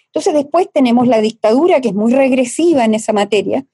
Entonces 0.07 0.35
después 0.35 0.69
tenemos 0.73 1.09
la 1.09 1.21
dictadura, 1.21 1.81
que 1.81 1.89
es 1.89 1.95
muy 1.95 2.12
regresiva 2.12 2.85
en 2.85 2.95
esa 2.95 3.15
materia, 3.15 3.65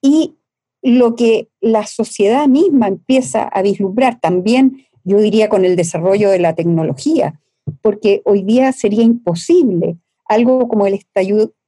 y 0.00 0.36
lo 0.82 1.16
que 1.16 1.48
la 1.60 1.86
sociedad 1.86 2.46
misma 2.46 2.88
empieza 2.88 3.42
a 3.42 3.62
vislumbrar 3.62 4.20
también, 4.20 4.86
yo 5.02 5.18
diría, 5.18 5.48
con 5.48 5.64
el 5.64 5.76
desarrollo 5.76 6.30
de 6.30 6.38
la 6.38 6.54
tecnología, 6.54 7.40
porque 7.82 8.22
hoy 8.24 8.42
día 8.42 8.70
sería 8.72 9.02
imposible 9.02 9.96
algo 10.26 10.68
como 10.68 10.86
el 10.86 11.00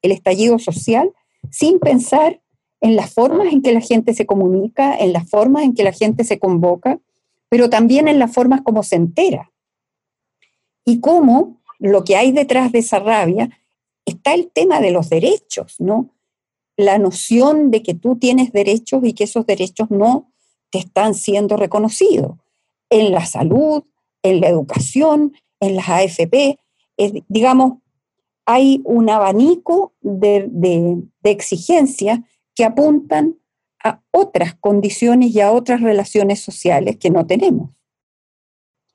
estallido, 0.02 0.58
social 0.58 1.12
sin 1.50 1.78
pensar 1.78 2.40
en 2.80 2.96
las 2.96 3.12
formas 3.12 3.52
en 3.52 3.62
que 3.62 3.72
la 3.72 3.80
gente 3.80 4.14
se 4.14 4.26
comunica, 4.26 4.96
en 4.96 5.12
las 5.12 5.28
formas 5.28 5.64
en 5.64 5.74
que 5.74 5.84
la 5.84 5.92
gente 5.92 6.24
se 6.24 6.38
convoca, 6.38 6.98
pero 7.48 7.70
también 7.70 8.08
en 8.08 8.18
las 8.18 8.32
formas 8.32 8.62
como 8.62 8.82
se 8.82 8.96
entera. 8.96 9.52
Y 10.84 11.00
cómo 11.00 11.62
lo 11.78 12.04
que 12.04 12.16
hay 12.16 12.32
detrás 12.32 12.72
de 12.72 12.80
esa 12.80 12.98
rabia 12.98 13.50
está 14.04 14.34
el 14.34 14.50
tema 14.50 14.80
de 14.80 14.90
los 14.90 15.08
derechos, 15.08 15.76
¿no? 15.78 16.10
La 16.76 16.98
noción 16.98 17.70
de 17.70 17.82
que 17.82 17.94
tú 17.94 18.16
tienes 18.16 18.52
derechos 18.52 19.02
y 19.04 19.14
que 19.14 19.24
esos 19.24 19.46
derechos 19.46 19.90
no 19.90 20.32
te 20.70 20.78
están 20.78 21.14
siendo 21.14 21.56
reconocidos 21.56 22.36
en 22.90 23.12
la 23.12 23.24
salud, 23.26 23.84
en 24.22 24.40
la 24.40 24.48
educación, 24.48 25.32
en 25.60 25.76
las 25.76 25.88
AFP. 25.88 26.58
digamos, 27.28 27.78
hay 28.46 28.80
un 28.84 29.10
abanico 29.10 29.92
de, 30.00 31.02
exigencias 31.24 32.20
que 32.54 32.64
apuntan 32.64 33.36
a 33.84 34.00
otras 34.12 34.54
condiciones 34.54 35.34
y 35.34 35.40
a 35.40 35.52
otras 35.52 35.80
relaciones 35.80 36.40
sociales 36.40 36.96
que 36.96 37.10
no 37.10 37.26
tenemos. 37.26 37.70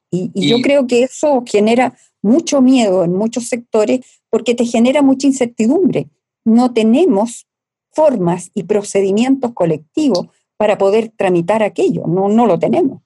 Y, 0.10 0.32
y, 0.34 0.50
yo 0.50 0.62
creo 0.62 0.88
que 0.88 1.04
eso 1.04 1.44
genera 1.46 1.96
mucho 2.22 2.62
miedo 2.62 3.04
en 3.04 3.14
muchos 3.14 3.48
sectores 3.48 4.22
porque 4.30 4.56
te 4.56 4.66
genera 4.66 5.02
mucha 5.02 5.28
incertidumbre. 5.28 6.10
No 6.44 6.74
tenemos 6.74 7.48
formas 7.92 8.52
y 8.54 8.64
procedimientos 8.64 9.54
colectivos 9.54 10.28
para 10.58 10.78
poder 10.78 11.12
tramitar 11.16 11.64
aquello, 11.64 12.06
no, 12.08 12.30
no 12.30 12.46
lo 12.46 12.60
tenemos. 12.60 13.02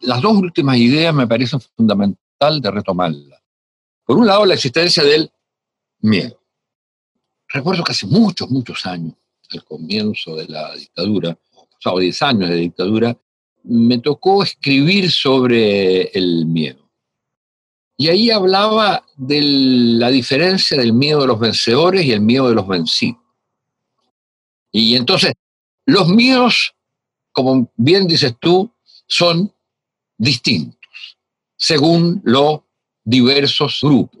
las 0.00 0.20
dos 0.22 0.36
últimas 0.36 0.78
ideas 0.78 1.14
me 1.14 1.26
parecen 1.26 1.60
fundamental 1.60 2.60
de 2.60 2.70
retomarlas. 2.70 3.42
Por 4.04 4.16
un 4.16 4.26
lado, 4.26 4.46
la 4.46 4.54
existencia 4.54 5.02
del 5.02 5.30
miedo. 6.06 6.40
Recuerdo 7.48 7.84
que 7.84 7.92
hace 7.92 8.06
muchos, 8.06 8.50
muchos 8.50 8.86
años, 8.86 9.14
al 9.50 9.64
comienzo 9.64 10.34
de 10.36 10.46
la 10.48 10.74
dictadura, 10.74 11.38
o 11.84 12.00
10 12.00 12.22
años 12.22 12.48
de 12.48 12.56
dictadura, 12.56 13.16
me 13.62 13.98
tocó 13.98 14.42
escribir 14.42 15.10
sobre 15.10 16.02
el 16.18 16.46
miedo. 16.46 16.90
Y 17.96 18.08
ahí 18.08 18.30
hablaba 18.30 19.04
de 19.16 19.40
la 19.42 20.10
diferencia 20.10 20.76
del 20.76 20.92
miedo 20.92 21.20
de 21.20 21.28
los 21.28 21.40
vencedores 21.40 22.04
y 22.04 22.12
el 22.12 22.20
miedo 22.20 22.48
de 22.48 22.54
los 22.54 22.66
vencidos. 22.66 23.20
Y 24.70 24.96
entonces, 24.96 25.32
los 25.86 26.08
miedos, 26.08 26.74
como 27.32 27.72
bien 27.76 28.06
dices 28.06 28.34
tú, 28.38 28.70
son 29.06 29.52
distintos 30.18 30.76
según 31.56 32.20
los 32.24 32.60
diversos 33.04 33.78
grupos. 33.82 34.20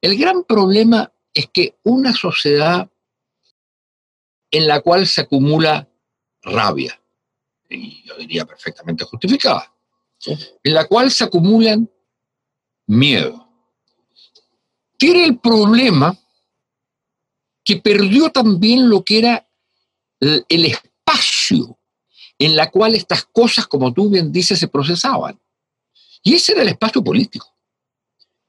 El 0.00 0.16
gran 0.16 0.44
problema 0.44 1.12
es 1.34 1.48
que 1.52 1.76
una 1.84 2.14
sociedad 2.14 2.90
en 4.50 4.66
la 4.66 4.80
cual 4.80 5.06
se 5.06 5.22
acumula 5.22 5.88
rabia, 6.42 7.00
y 7.68 8.02
yo 8.04 8.16
diría 8.16 8.44
perfectamente 8.44 9.04
justificada, 9.04 9.72
en 10.26 10.74
la 10.74 10.86
cual 10.86 11.10
se 11.10 11.24
acumulan 11.24 11.88
miedo. 12.86 13.48
Tiene 14.98 15.24
el 15.24 15.38
problema 15.38 16.18
que 17.64 17.76
perdió 17.76 18.30
también 18.30 18.88
lo 18.88 19.04
que 19.04 19.18
era 19.18 19.48
el 20.20 20.64
espacio 20.66 21.78
en 22.38 22.56
la 22.56 22.70
cual 22.70 22.94
estas 22.94 23.24
cosas, 23.26 23.66
como 23.66 23.92
tú 23.92 24.10
bien 24.10 24.32
dices, 24.32 24.58
se 24.58 24.68
procesaban. 24.68 25.38
Y 26.22 26.34
ese 26.34 26.52
era 26.52 26.62
el 26.62 26.68
espacio 26.68 27.04
político. 27.04 27.54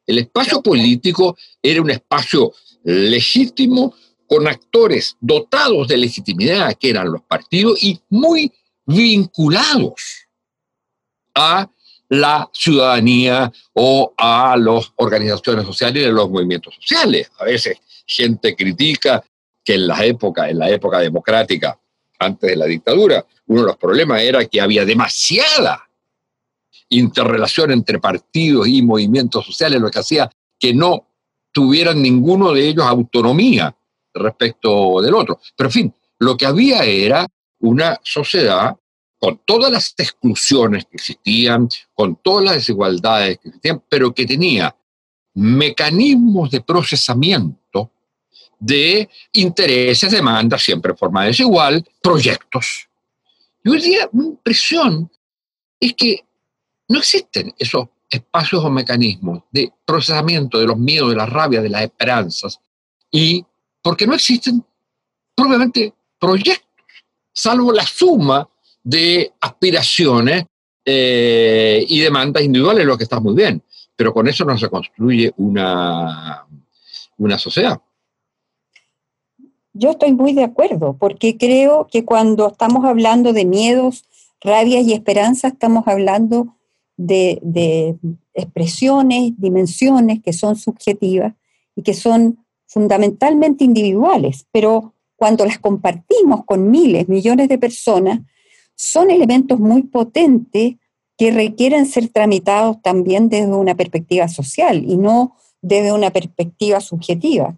El 0.05 0.17
espacio 0.19 0.61
político 0.61 1.37
era 1.61 1.81
un 1.81 1.91
espacio 1.91 2.53
legítimo 2.83 3.93
con 4.27 4.47
actores 4.47 5.17
dotados 5.19 5.87
de 5.87 5.97
legitimidad, 5.97 6.73
que 6.79 6.89
eran 6.89 7.11
los 7.11 7.21
partidos, 7.23 7.83
y 7.83 7.99
muy 8.09 8.51
vinculados 8.85 10.27
a 11.35 11.69
la 12.09 12.49
ciudadanía 12.53 13.51
o 13.73 14.13
a 14.17 14.55
las 14.57 14.91
organizaciones 14.95 15.65
sociales 15.65 16.03
y 16.03 16.05
a 16.05 16.11
los 16.11 16.29
movimientos 16.29 16.75
sociales. 16.75 17.31
A 17.39 17.45
veces 17.45 17.77
gente 18.05 18.55
critica 18.55 19.23
que 19.63 19.75
en 19.75 19.87
la 19.87 20.03
época, 20.05 20.49
en 20.49 20.59
la 20.59 20.69
época 20.69 20.99
democrática, 20.99 21.79
antes 22.19 22.49
de 22.49 22.55
la 22.55 22.65
dictadura, 22.65 23.25
uno 23.47 23.61
de 23.61 23.67
los 23.67 23.77
problemas 23.77 24.21
era 24.21 24.45
que 24.45 24.61
había 24.61 24.85
demasiada 24.85 25.89
interrelación 26.89 27.71
entre 27.71 27.99
partidos 27.99 28.67
y 28.67 28.81
movimientos 28.81 29.45
sociales, 29.45 29.79
lo 29.79 29.89
que 29.89 29.99
hacía 29.99 30.29
que 30.59 30.73
no 30.73 31.07
tuvieran 31.51 32.01
ninguno 32.01 32.51
de 32.51 32.67
ellos 32.67 32.85
autonomía 32.85 33.75
respecto 34.13 35.01
del 35.01 35.15
otro. 35.15 35.39
Pero 35.55 35.67
en 35.69 35.73
fin, 35.73 35.95
lo 36.19 36.37
que 36.37 36.45
había 36.45 36.83
era 36.83 37.27
una 37.59 37.99
sociedad 38.03 38.75
con 39.17 39.39
todas 39.45 39.71
las 39.71 39.93
exclusiones 39.97 40.85
que 40.85 40.97
existían, 40.97 41.69
con 41.93 42.15
todas 42.15 42.43
las 42.43 42.53
desigualdades 42.55 43.37
que 43.39 43.49
existían, 43.49 43.83
pero 43.87 44.13
que 44.13 44.25
tenía 44.25 44.75
mecanismos 45.33 46.49
de 46.51 46.61
procesamiento 46.61 47.91
de 48.59 49.09
intereses, 49.33 50.11
demandas, 50.11 50.61
siempre 50.61 50.91
en 50.91 50.97
forma 50.97 51.25
desigual, 51.25 51.83
proyectos. 52.01 52.87
Y 53.63 53.69
hoy 53.69 53.81
día 53.81 54.09
mi 54.11 54.25
impresión 54.25 55.11
es 55.79 55.93
que 55.93 56.25
no 56.87 56.99
existen 56.99 57.53
esos 57.57 57.87
espacios 58.11 58.63
o 58.63 58.69
mecanismos 58.69 59.43
de 59.51 59.71
procesamiento 59.85 60.59
de 60.59 60.67
los 60.67 60.77
miedos, 60.77 61.09
de 61.09 61.15
la 61.15 61.25
rabia, 61.25 61.61
de 61.61 61.69
las 61.69 61.83
esperanzas, 61.83 62.59
y 63.09 63.43
porque 63.81 64.05
no 64.05 64.13
existen 64.13 64.63
probablemente 65.33 65.93
proyectos, 66.19 66.67
salvo 67.33 67.71
la 67.71 67.85
suma 67.85 68.47
de 68.83 69.31
aspiraciones 69.39 70.45
eh, 70.85 71.85
y 71.87 71.99
demandas 72.01 72.43
individuales, 72.43 72.85
lo 72.85 72.97
que 72.97 73.05
está 73.05 73.19
muy 73.19 73.33
bien, 73.33 73.63
pero 73.95 74.13
con 74.13 74.27
eso 74.27 74.43
no 74.43 74.57
se 74.57 74.69
construye 74.69 75.33
una, 75.37 76.45
una 77.17 77.37
sociedad. 77.37 77.79
Yo 79.73 79.91
estoy 79.91 80.13
muy 80.13 80.33
de 80.33 80.43
acuerdo, 80.43 80.97
porque 80.99 81.37
creo 81.37 81.87
que 81.89 82.03
cuando 82.03 82.47
estamos 82.47 82.83
hablando 82.83 83.31
de 83.31 83.45
miedos, 83.45 84.03
rabias 84.41 84.85
y 84.85 84.93
esperanzas, 84.93 85.53
estamos 85.53 85.87
hablando 85.87 86.55
de, 87.05 87.97
expresiones, 88.33 89.33
dimensiones 89.37 90.21
que 90.21 90.33
son 90.33 90.55
subjetivas 90.55 91.33
y 91.75 91.81
que 91.81 91.93
son 91.93 92.45
fundamentalmente 92.67 93.63
individuales, 93.63 94.45
pero 94.51 94.93
cuando 95.15 95.45
las 95.45 95.59
compartimos 95.59 96.45
con 96.45 96.71
miles, 96.71 97.09
millones 97.09 97.49
de 97.49 97.57
personas, 97.57 98.21
son 98.75 99.11
elementos 99.11 99.59
muy 99.59 99.83
potentes 99.83 100.75
que 101.17 101.31
requieren 101.31 101.85
ser 101.85 102.07
tramitados 102.07 102.81
también 102.81 103.29
desde 103.29 103.53
una 103.53 103.75
perspectiva 103.75 104.27
social 104.27 104.83
y 104.83 104.97
no 104.97 105.35
desde 105.61 105.91
una 105.91 106.11
perspectiva 106.11 106.79
subjetiva. 106.79 107.55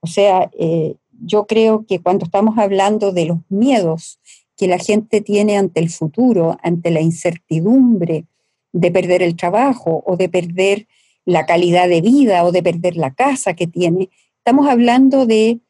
O 0.00 0.06
sea, 0.06 0.50
eh, 0.58 0.96
yo 1.24 1.46
creo 1.46 1.84
que 1.86 2.00
cuando 2.00 2.24
estamos 2.24 2.58
hablando 2.58 3.12
de 3.12 3.26
los 3.26 3.38
miedos 3.48 4.20
que 4.56 4.68
la 4.68 4.78
gente 4.78 5.20
tiene 5.20 5.56
ante 5.56 5.80
el 5.80 5.90
futuro, 5.90 6.56
ante 6.62 6.90
la 6.90 7.00
incertidumbre 7.00 8.26
de 8.72 8.90
perder 8.90 9.22
el 9.22 9.36
trabajo 9.36 10.02
o 10.06 10.16
de 10.16 10.28
perder 10.28 10.86
la 11.24 11.46
calidad 11.46 11.88
de 11.88 12.00
vida 12.00 12.44
o 12.44 12.52
de 12.52 12.62
perder 12.62 12.96
la 12.96 13.14
casa 13.14 13.54
que 13.54 13.66
tiene, 13.66 14.10
estamos 14.38 14.66
hablando 14.66 15.26
de 15.26 15.60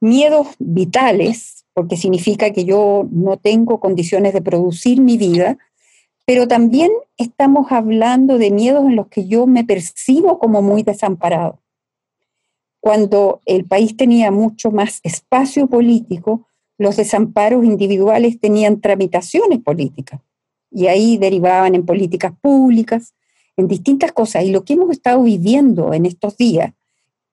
miedos 0.00 0.48
vitales 0.58 1.66
porque 1.74 1.96
significa 1.96 2.50
que 2.52 2.64
yo 2.64 3.06
no 3.10 3.36
tengo 3.36 3.80
condiciones 3.80 4.32
de 4.32 4.42
producir 4.42 5.00
mi 5.00 5.16
vida, 5.16 5.58
pero 6.26 6.48
también 6.48 6.90
estamos 7.16 7.70
hablando 7.70 8.38
de 8.38 8.50
miedos 8.50 8.84
en 8.86 8.96
los 8.96 9.08
que 9.08 9.26
yo 9.26 9.46
me 9.46 9.64
percibo 9.64 10.38
como 10.38 10.62
muy 10.62 10.82
desamparado. 10.82 11.60
Cuando 12.80 13.40
el 13.44 13.66
país 13.66 13.96
tenía 13.96 14.30
mucho 14.30 14.70
más 14.70 15.00
espacio 15.02 15.66
político, 15.66 16.46
los 16.78 16.96
desamparos 16.96 17.64
individuales 17.64 18.40
tenían 18.40 18.80
tramitaciones 18.80 19.60
políticas 19.60 20.20
y 20.70 20.86
ahí 20.86 21.18
derivaban 21.18 21.74
en 21.74 21.84
políticas 21.84 22.32
públicas, 22.40 23.14
en 23.56 23.68
distintas 23.68 24.12
cosas. 24.12 24.44
Y 24.44 24.50
lo 24.50 24.64
que 24.64 24.74
hemos 24.74 24.90
estado 24.90 25.22
viviendo 25.22 25.92
en 25.92 26.06
estos 26.06 26.36
días 26.36 26.72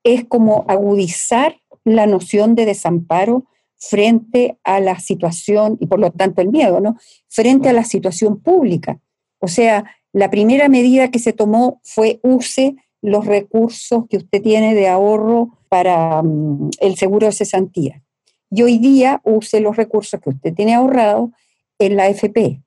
es 0.04 0.24
como 0.24 0.64
agudizar 0.68 1.60
la 1.84 2.06
noción 2.06 2.54
de 2.54 2.66
desamparo 2.66 3.44
frente 3.76 4.58
a 4.64 4.80
la 4.80 4.98
situación, 4.98 5.78
y 5.80 5.86
por 5.86 6.00
lo 6.00 6.10
tanto 6.10 6.42
el 6.42 6.48
miedo, 6.48 6.80
¿no? 6.80 6.96
Frente 7.28 7.68
a 7.68 7.72
la 7.72 7.84
situación 7.84 8.40
pública. 8.40 8.98
O 9.38 9.48
sea, 9.48 9.84
la 10.12 10.30
primera 10.30 10.68
medida 10.68 11.10
que 11.10 11.18
se 11.18 11.32
tomó 11.32 11.80
fue 11.84 12.18
use 12.22 12.76
los 13.00 13.24
recursos 13.26 14.04
que 14.08 14.16
usted 14.16 14.42
tiene 14.42 14.74
de 14.74 14.88
ahorro 14.88 15.56
para 15.68 16.22
mm, 16.22 16.70
el 16.80 16.96
seguro 16.96 17.26
de 17.26 17.32
cesantía. 17.32 18.02
Y 18.50 18.62
hoy 18.62 18.78
día 18.78 19.20
use 19.24 19.60
los 19.60 19.76
recursos 19.76 20.20
que 20.20 20.30
usted 20.30 20.54
tiene 20.54 20.74
ahorrado 20.74 21.30
en 21.78 21.96
la 21.96 22.08
FP, 22.08 22.60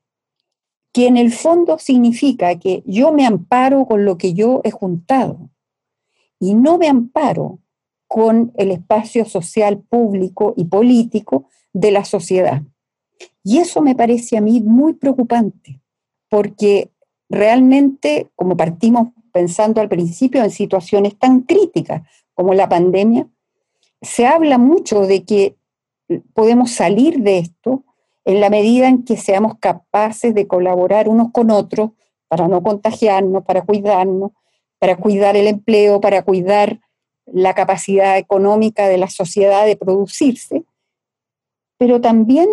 que 0.94 1.08
en 1.08 1.18
el 1.18 1.32
fondo 1.32 1.78
significa 1.80 2.58
que 2.60 2.84
yo 2.86 3.12
me 3.12 3.26
amparo 3.26 3.86
con 3.86 4.06
lo 4.06 4.18
que 4.18 4.34
yo 4.34 4.62
he 4.64 4.72
juntado 4.72 5.50
y 6.40 6.54
no 6.54 6.78
me 6.78 6.88
amparo 6.88 7.60
con 8.08 8.52
el 8.56 8.72
espacio 8.72 9.26
social 9.26 9.80
público 9.80 10.54
y 10.58 10.66
político 10.66 11.46
de 11.72 11.92
la 11.92 12.04
sociedad. 12.04 12.62
Y 13.44 13.60
eso 13.60 13.82
me 13.82 13.96
parece 13.96 14.38
a 14.38 14.42
mí 14.42 14.60
muy 14.60 14.94
preocupante, 14.94 15.80
porque 16.30 16.92
realmente, 17.30 18.30
como 18.36 18.58
partimos 18.58 19.10
pensando 19.32 19.80
al 19.80 19.88
principio, 19.88 20.44
en 20.44 20.52
situaciones 20.52 21.18
tan 21.18 21.42
críticas 21.42 22.02
como 22.34 22.54
la 22.54 22.68
pandemia, 22.68 23.28
se 24.02 24.26
habla 24.26 24.58
mucho 24.58 25.02
de 25.02 25.24
que 25.24 25.56
podemos 26.34 26.72
salir 26.72 27.20
de 27.20 27.40
esto 27.40 27.86
en 28.26 28.40
la 28.40 28.50
medida 28.50 28.88
en 28.88 29.04
que 29.04 29.18
seamos 29.18 29.56
capaces 29.60 30.34
de 30.34 30.48
colaborar 30.48 31.10
unos 31.10 31.32
con 31.32 31.52
otros 31.52 31.92
para 32.28 32.48
no 32.48 32.64
contagiarnos, 32.64 33.44
para 33.44 33.64
cuidarnos, 33.64 34.32
para 34.80 34.96
cuidar 34.96 35.36
el 35.36 35.48
empleo, 35.48 36.02
para 36.02 36.24
cuidar 36.24 36.80
la 37.26 37.54
capacidad 37.54 38.18
económica 38.18 38.88
de 38.88 38.98
la 38.98 39.10
sociedad 39.10 39.66
de 39.66 39.76
producirse, 39.76 40.64
pero 41.78 42.02
también 42.02 42.48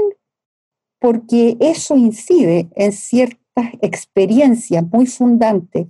porque 1.01 1.57
eso 1.61 1.97
incide 1.97 2.69
en 2.75 2.93
ciertas 2.93 3.73
experiencias 3.83 4.85
muy 4.91 5.07
fundantes 5.07 5.87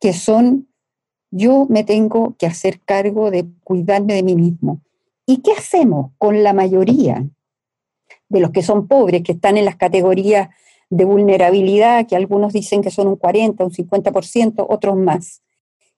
que 0.00 0.12
son 0.12 0.68
yo 1.30 1.66
me 1.68 1.82
tengo 1.82 2.36
que 2.38 2.46
hacer 2.46 2.80
cargo 2.80 3.30
de 3.30 3.46
cuidarme 3.64 4.14
de 4.14 4.22
mí 4.22 4.36
mismo. 4.36 4.82
¿Y 5.26 5.38
qué 5.38 5.52
hacemos 5.52 6.10
con 6.18 6.42
la 6.42 6.52
mayoría 6.52 7.24
de 8.32 8.40
los 8.40 8.50
que 8.50 8.62
son 8.62 8.88
pobres, 8.88 9.22
que 9.22 9.32
están 9.32 9.58
en 9.58 9.66
las 9.66 9.76
categorías 9.76 10.48
de 10.88 11.04
vulnerabilidad, 11.04 12.06
que 12.06 12.16
algunos 12.16 12.52
dicen 12.52 12.82
que 12.82 12.90
son 12.90 13.08
un 13.08 13.16
40, 13.16 13.62
un 13.62 13.70
50%, 13.70 14.66
otros 14.68 14.96
más, 14.96 15.42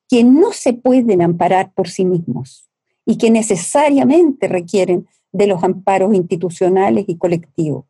que 0.09 0.25
no 0.25 0.53
se 0.53 0.73
pueden 0.73 1.23
amparar 1.23 1.73
por 1.73 1.88
sí 1.88 2.05
mismos 2.05 2.68
y 3.07 3.16
que 3.18 3.31
necesariamente 3.31 4.49
requieren 4.49 5.07
de 5.33 5.47
los 5.47 5.62
amparos 5.62 6.14
institucionales 6.14 7.05
y 7.09 7.16
colectivos. 7.16 7.85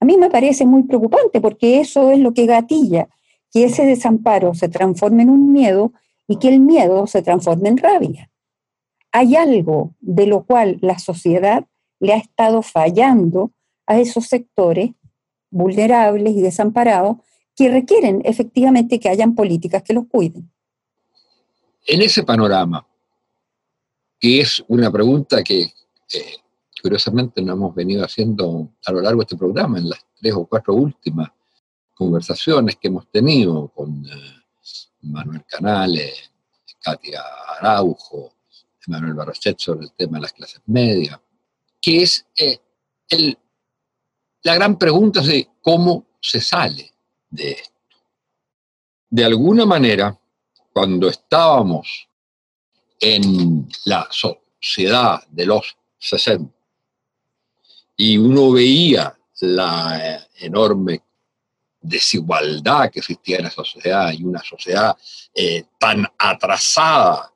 A 0.00 0.04
mí 0.04 0.16
me 0.18 0.30
parece 0.30 0.66
muy 0.66 0.82
preocupante 0.82 1.40
porque 1.40 1.80
eso 1.80 2.10
es 2.10 2.18
lo 2.18 2.34
que 2.34 2.46
gatilla, 2.46 3.08
que 3.50 3.64
ese 3.64 3.86
desamparo 3.86 4.54
se 4.54 4.68
transforme 4.68 5.22
en 5.22 5.30
un 5.30 5.52
miedo 5.52 5.92
y 6.28 6.36
que 6.36 6.48
el 6.48 6.60
miedo 6.60 7.06
se 7.06 7.22
transforme 7.22 7.68
en 7.68 7.78
rabia. 7.78 8.30
Hay 9.12 9.36
algo 9.36 9.94
de 10.00 10.26
lo 10.26 10.44
cual 10.44 10.78
la 10.80 10.98
sociedad 10.98 11.66
le 12.00 12.14
ha 12.14 12.16
estado 12.16 12.62
fallando 12.62 13.52
a 13.86 13.98
esos 13.98 14.26
sectores 14.26 14.90
vulnerables 15.50 16.34
y 16.34 16.40
desamparados 16.40 17.16
que 17.54 17.70
requieren 17.70 18.22
efectivamente 18.24 18.98
que 18.98 19.08
hayan 19.08 19.34
políticas 19.34 19.82
que 19.82 19.92
los 19.92 20.06
cuiden. 20.06 20.50
En 21.86 22.00
ese 22.00 22.22
panorama, 22.22 22.86
que 24.18 24.40
es 24.40 24.64
una 24.68 24.90
pregunta 24.90 25.42
que 25.42 25.62
eh, 25.62 26.36
curiosamente 26.80 27.42
nos 27.42 27.56
hemos 27.56 27.74
venido 27.74 28.04
haciendo 28.04 28.72
a 28.84 28.92
lo 28.92 29.00
largo 29.00 29.20
de 29.20 29.24
este 29.24 29.36
programa, 29.36 29.78
en 29.78 29.90
las 29.90 30.04
tres 30.20 30.32
o 30.34 30.46
cuatro 30.46 30.74
últimas 30.74 31.30
conversaciones 31.94 32.76
que 32.76 32.88
hemos 32.88 33.10
tenido 33.10 33.68
con 33.68 34.04
eh, 34.06 34.42
Manuel 35.02 35.44
Canales, 35.46 36.30
Katia 36.80 37.22
Araujo, 37.58 38.34
Manuel 38.88 39.14
Barrachet 39.14 39.58
sobre 39.58 39.86
el 39.86 39.92
tema 39.92 40.18
de 40.18 40.22
las 40.22 40.32
clases 40.32 40.60
medias, 40.66 41.20
que 41.80 42.02
es 42.02 42.26
eh, 42.36 42.58
el, 43.08 43.38
la 44.42 44.54
gran 44.54 44.78
pregunta 44.78 45.20
de 45.20 45.48
cómo 45.60 46.06
se 46.20 46.40
sale 46.40 46.92
de 47.30 47.52
esto. 47.52 47.72
De 49.08 49.24
alguna 49.24 49.66
manera, 49.66 50.18
cuando 50.72 51.08
estábamos 51.08 52.08
en 53.00 53.68
la 53.84 54.08
sociedad 54.10 55.22
de 55.28 55.46
los 55.46 55.76
60 55.98 56.52
y 57.96 58.16
uno 58.16 58.52
veía 58.52 59.16
la 59.40 60.26
enorme 60.36 61.02
desigualdad 61.80 62.90
que 62.90 63.00
existía 63.00 63.38
en 63.38 63.44
la 63.44 63.50
sociedad 63.50 64.12
y 64.12 64.22
una 64.22 64.42
sociedad 64.42 64.96
eh, 65.34 65.64
tan 65.78 66.06
atrasada 66.16 67.32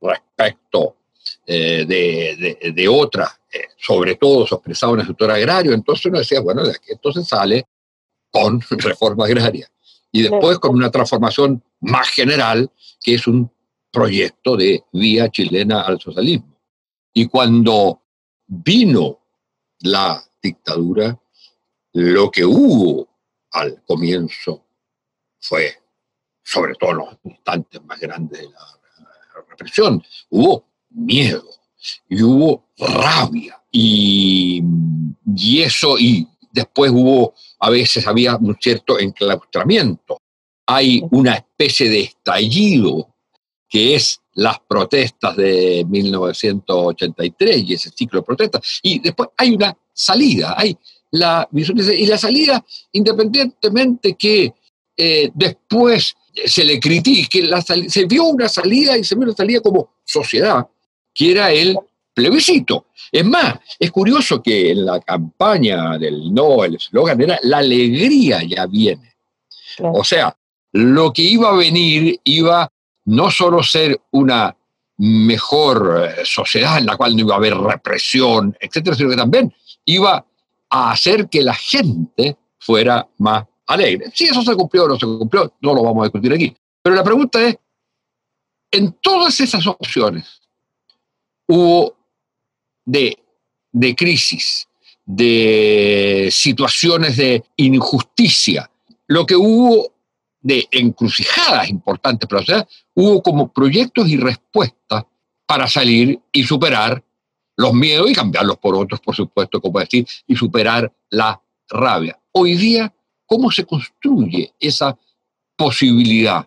respecto 0.00 0.96
eh, 1.50 1.86
de, 1.88 2.72
de, 2.74 2.88
otras, 2.88 3.40
eh, 3.50 3.68
sobre 3.78 4.16
todo 4.16 4.46
se 4.46 4.54
expresaba 4.54 4.92
en 4.92 5.00
el 5.00 5.06
sector 5.06 5.30
agrario, 5.30 5.72
entonces 5.72 6.04
uno 6.04 6.18
decía, 6.18 6.40
bueno, 6.40 6.62
esto 6.86 7.10
se 7.10 7.24
sale 7.24 7.66
con 8.30 8.60
reforma 8.70 9.24
agraria 9.24 9.66
y 10.12 10.24
después 10.24 10.58
con 10.58 10.74
una 10.74 10.90
transformación 10.90 11.64
más 11.80 12.10
general, 12.10 12.70
que 13.00 13.14
es 13.14 13.26
un 13.26 13.50
proyecto 13.90 14.58
de 14.58 14.84
vía 14.92 15.30
chilena 15.30 15.80
al 15.80 15.98
socialismo. 15.98 16.54
Y 17.14 17.26
cuando 17.28 18.02
vino 18.46 19.18
la 19.80 20.22
dictadura, 20.42 21.18
lo 21.94 22.30
que 22.30 22.44
hubo 22.44 23.08
al 23.52 23.82
comienzo 23.86 24.66
fue, 25.40 25.78
sobre 26.42 26.74
todo 26.74 26.90
en 26.90 26.96
los 26.98 27.16
instantes 27.24 27.82
más 27.84 27.98
grandes 27.98 28.38
de 28.38 28.50
la 28.50 29.44
represión, 29.48 30.02
hubo 30.28 30.67
miedo 30.90 31.44
y 32.08 32.22
hubo 32.22 32.64
rabia. 32.78 33.60
Y, 33.70 34.62
y 35.36 35.62
eso, 35.62 35.98
y 35.98 36.26
después 36.52 36.90
hubo, 36.92 37.34
a 37.60 37.70
veces 37.70 38.06
había 38.06 38.36
un 38.36 38.56
cierto 38.60 38.98
enclaustramiento. 38.98 40.20
Hay 40.66 41.02
una 41.10 41.34
especie 41.34 41.88
de 41.88 42.00
estallido 42.00 43.14
que 43.68 43.94
es 43.94 44.20
las 44.34 44.58
protestas 44.60 45.36
de 45.36 45.84
1983 45.88 47.64
y 47.66 47.74
ese 47.74 47.90
ciclo 47.90 48.20
de 48.20 48.26
protestas, 48.26 48.80
y 48.82 48.98
después 49.00 49.28
hay 49.36 49.54
una 49.54 49.76
salida, 49.92 50.54
hay 50.56 50.76
la 51.10 51.48
y 51.52 52.06
la 52.06 52.18
salida, 52.18 52.64
independientemente 52.92 54.14
que 54.14 54.54
eh, 54.96 55.30
después 55.34 56.16
se 56.46 56.64
le 56.64 56.78
critique, 56.78 57.42
la 57.42 57.60
se 57.62 58.04
vio 58.06 58.24
una 58.24 58.48
salida 58.48 58.96
y 58.96 59.04
se 59.04 59.14
vio 59.16 59.24
una 59.24 59.34
salida 59.34 59.60
como 59.60 59.90
sociedad, 60.04 60.66
que 61.14 61.32
era 61.32 61.50
el 61.50 61.76
plebiscito. 62.14 62.86
Es 63.12 63.24
más, 63.24 63.58
es 63.78 63.90
curioso 63.90 64.42
que 64.42 64.72
en 64.72 64.84
la 64.84 65.00
campaña 65.00 65.96
del 65.98 66.32
no, 66.34 66.64
el 66.64 66.74
eslogan 66.74 67.20
era 67.20 67.38
la 67.42 67.58
alegría 67.58 68.42
ya 68.42 68.66
viene. 68.66 69.14
O 69.80 70.02
sea, 70.02 70.36
lo 70.72 71.12
que 71.12 71.22
iba 71.22 71.50
a 71.50 71.56
venir 71.56 72.20
iba 72.24 72.70
no 73.04 73.30
solo 73.30 73.62
ser 73.62 74.00
una 74.10 74.54
mejor 74.98 76.08
eh, 76.18 76.24
sociedad 76.24 76.78
en 76.78 76.86
la 76.86 76.96
cual 76.96 77.14
no 77.14 77.22
iba 77.22 77.34
a 77.34 77.38
haber 77.38 77.56
represión, 77.56 78.56
etcétera, 78.60 78.96
sino 78.96 79.10
que 79.10 79.16
también 79.16 79.54
iba 79.84 80.26
a 80.70 80.90
hacer 80.90 81.28
que 81.28 81.42
la 81.42 81.54
gente 81.54 82.36
fuera 82.58 83.08
más 83.18 83.46
alegre. 83.66 84.10
Si 84.12 84.24
eso 84.24 84.42
se 84.42 84.54
cumplió 84.54 84.84
o 84.84 84.88
no 84.88 84.98
se 84.98 85.06
cumplió, 85.06 85.54
no 85.60 85.74
lo 85.74 85.82
vamos 85.82 86.02
a 86.02 86.06
discutir 86.06 86.32
aquí. 86.32 86.54
Pero 86.82 86.96
la 86.96 87.04
pregunta 87.04 87.40
es, 87.40 87.56
en 88.70 88.92
todas 89.00 89.40
esas 89.40 89.66
opciones 89.66 90.42
hubo 91.48 91.96
de, 92.84 93.18
de 93.72 93.96
crisis, 93.96 94.68
de 95.04 96.28
situaciones 96.30 97.16
de 97.16 97.42
injusticia, 97.56 98.70
lo 99.06 99.26
que 99.26 99.34
hubo 99.34 99.92
de 100.40 100.66
encrucijadas 100.70 101.68
importantes 101.68 102.28
para 102.28 102.40
la 102.40 102.46
sociedad, 102.46 102.68
hubo 102.94 103.22
como 103.22 103.52
proyectos 103.52 104.08
y 104.08 104.16
respuestas 104.16 105.04
para 105.46 105.66
salir 105.66 106.20
y 106.30 106.44
superar 106.44 107.02
los 107.56 107.72
miedos 107.72 108.10
y 108.10 108.14
cambiarlos 108.14 108.58
por 108.58 108.76
otros, 108.76 109.00
por 109.00 109.16
supuesto, 109.16 109.60
como 109.60 109.80
decir, 109.80 110.06
y 110.26 110.36
superar 110.36 110.92
la 111.10 111.42
rabia. 111.68 112.18
Hoy 112.32 112.54
día, 112.54 112.94
¿cómo 113.26 113.50
se 113.50 113.64
construye 113.64 114.52
esa 114.60 114.96
posibilidad? 115.56 116.46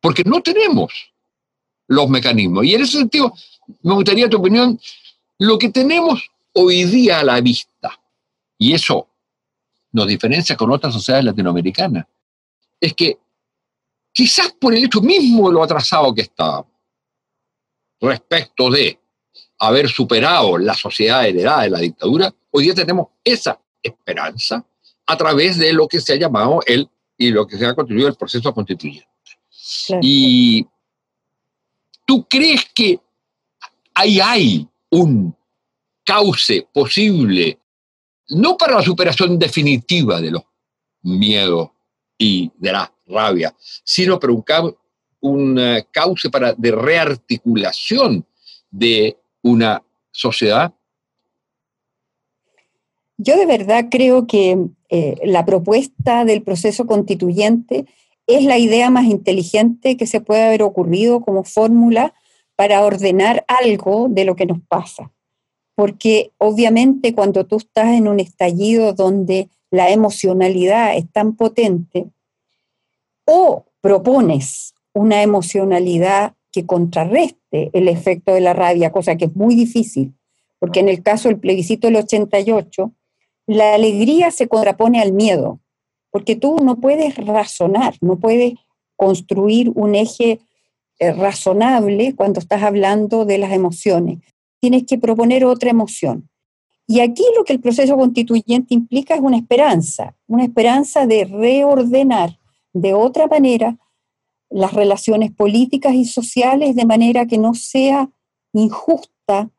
Porque 0.00 0.24
no 0.24 0.42
tenemos 0.42 1.12
los 1.88 2.08
mecanismos. 2.08 2.64
Y 2.64 2.74
en 2.74 2.82
ese 2.82 2.98
sentido, 2.98 3.32
me 3.82 3.94
gustaría 3.94 4.28
tu 4.28 4.38
opinión, 4.38 4.78
lo 5.38 5.58
que 5.58 5.70
tenemos 5.70 6.30
hoy 6.52 6.84
día 6.84 7.20
a 7.20 7.24
la 7.24 7.40
vista, 7.40 7.98
y 8.58 8.72
eso 8.72 9.08
nos 9.92 10.06
diferencia 10.06 10.56
con 10.56 10.70
otras 10.70 10.94
sociedades 10.94 11.24
latinoamericanas, 11.24 12.06
es 12.80 12.94
que 12.94 13.18
quizás 14.12 14.52
por 14.52 14.74
el 14.74 14.84
hecho 14.84 15.00
mismo 15.00 15.48
de 15.48 15.54
lo 15.54 15.62
atrasado 15.62 16.14
que 16.14 16.22
estábamos, 16.22 16.72
respecto 18.00 18.70
de 18.70 18.98
haber 19.58 19.88
superado 19.88 20.58
la 20.58 20.74
sociedad 20.74 21.26
heredada 21.26 21.62
de 21.62 21.70
la 21.70 21.78
dictadura, 21.78 22.34
hoy 22.50 22.64
día 22.64 22.74
tenemos 22.74 23.08
esa 23.24 23.60
esperanza 23.82 24.64
a 25.06 25.16
través 25.16 25.58
de 25.58 25.72
lo 25.72 25.86
que 25.86 26.00
se 26.00 26.14
ha 26.14 26.16
llamado 26.16 26.60
el 26.66 26.88
y 27.16 27.30
lo 27.30 27.46
que 27.46 27.56
se 27.56 27.66
ha 27.66 27.74
constituido 27.74 28.08
el 28.08 28.16
proceso 28.16 28.52
constituyente. 28.52 29.08
Y 30.00 30.66
tú 32.04 32.26
crees 32.28 32.66
que 32.74 32.98
ahí 33.94 34.20
hay 34.20 34.68
un 34.90 35.34
cauce 36.04 36.66
posible, 36.72 37.58
no 38.30 38.56
para 38.56 38.76
la 38.76 38.82
superación 38.82 39.38
definitiva 39.38 40.20
de 40.20 40.30
los 40.32 40.42
miedos 41.02 41.70
y 42.18 42.50
de 42.56 42.72
la 42.72 42.92
rabia, 43.06 43.54
sino 43.84 44.18
para 44.18 44.32
un, 44.32 44.44
un 45.20 45.58
eh, 45.58 45.86
cauce 45.90 46.30
para, 46.30 46.52
de 46.52 46.70
rearticulación 46.70 48.26
de 48.70 49.16
una 49.42 49.82
sociedad? 50.10 50.72
Yo 53.18 53.36
de 53.36 53.46
verdad 53.46 53.86
creo 53.90 54.26
que 54.26 54.58
eh, 54.88 55.16
la 55.24 55.44
propuesta 55.44 56.24
del 56.24 56.42
proceso 56.42 56.86
constituyente 56.86 57.86
es 58.26 58.44
la 58.44 58.58
idea 58.58 58.90
más 58.90 59.04
inteligente 59.06 59.96
que 59.96 60.06
se 60.06 60.20
puede 60.20 60.42
haber 60.42 60.62
ocurrido 60.62 61.20
como 61.20 61.44
fórmula 61.44 62.14
para 62.56 62.84
ordenar 62.84 63.44
algo 63.48 64.08
de 64.08 64.24
lo 64.24 64.36
que 64.36 64.46
nos 64.46 64.60
pasa. 64.68 65.10
Porque 65.74 66.32
obviamente 66.38 67.14
cuando 67.14 67.46
tú 67.46 67.56
estás 67.56 67.88
en 67.88 68.08
un 68.08 68.20
estallido 68.20 68.92
donde 68.92 69.48
la 69.70 69.90
emocionalidad 69.90 70.96
es 70.96 71.10
tan 71.10 71.34
potente, 71.34 72.06
o 73.24 73.64
propones 73.80 74.74
una 74.92 75.22
emocionalidad 75.22 76.34
que 76.50 76.66
contrarreste 76.66 77.70
el 77.72 77.88
efecto 77.88 78.34
de 78.34 78.40
la 78.40 78.52
rabia, 78.52 78.92
cosa 78.92 79.16
que 79.16 79.24
es 79.26 79.34
muy 79.34 79.54
difícil, 79.54 80.12
porque 80.58 80.80
en 80.80 80.88
el 80.88 81.02
caso 81.02 81.28
del 81.28 81.40
plebiscito 81.40 81.86
del 81.86 81.96
88, 81.96 82.92
la 83.46 83.74
alegría 83.74 84.30
se 84.30 84.48
contrapone 84.48 85.00
al 85.00 85.12
miedo, 85.12 85.60
porque 86.10 86.36
tú 86.36 86.58
no 86.62 86.76
puedes 86.76 87.16
razonar, 87.16 87.94
no 88.00 88.16
puedes 88.16 88.54
construir 88.96 89.72
un 89.74 89.94
eje 89.94 90.40
eh, 91.02 91.10
razonable 91.10 92.14
cuando 92.14 92.38
estás 92.38 92.62
hablando 92.62 93.24
de 93.24 93.36
las 93.36 93.50
emociones. 93.50 94.20
Tienes 94.60 94.84
que 94.86 94.98
proponer 94.98 95.44
otra 95.44 95.68
emoción. 95.68 96.28
Y 96.86 97.00
aquí 97.00 97.24
lo 97.36 97.42
que 97.42 97.52
el 97.52 97.60
proceso 97.60 97.96
constituyente 97.96 98.72
implica 98.72 99.16
es 99.16 99.20
una 99.20 99.36
esperanza, 99.36 100.14
una 100.28 100.44
esperanza 100.44 101.04
de 101.04 101.24
reordenar 101.24 102.38
de 102.72 102.94
otra 102.94 103.26
manera 103.26 103.76
las 104.48 104.74
relaciones 104.74 105.32
políticas 105.32 105.94
y 105.94 106.04
sociales 106.04 106.76
de 106.76 106.86
manera 106.86 107.26
que 107.26 107.38
no 107.38 107.54
sea 107.54 108.08
injusta 108.52 109.50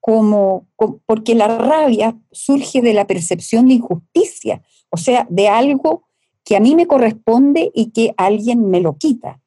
como, 0.00 0.66
porque 1.06 1.34
la 1.34 1.48
rabia 1.48 2.14
surge 2.30 2.82
de 2.82 2.92
la 2.92 3.06
percepción 3.06 3.68
de 3.68 3.74
injusticia, 3.74 4.60
o 4.90 4.98
sea, 4.98 5.26
de 5.30 5.48
algo 5.48 6.02
que 6.44 6.56
a 6.56 6.60
mí 6.60 6.74
me 6.74 6.86
corresponde 6.86 7.70
y 7.74 7.90
que 7.90 8.12
alguien 8.18 8.68
me 8.68 8.80
lo 8.80 8.98
quita. 8.98 9.40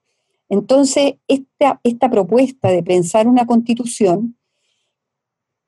Entonces, 0.54 1.16
esta, 1.28 1.82
esta 1.84 2.12
propuesta 2.12 2.70
de 2.70 2.84
pensar 2.84 3.28
una 3.28 3.48
constitución 3.48 4.38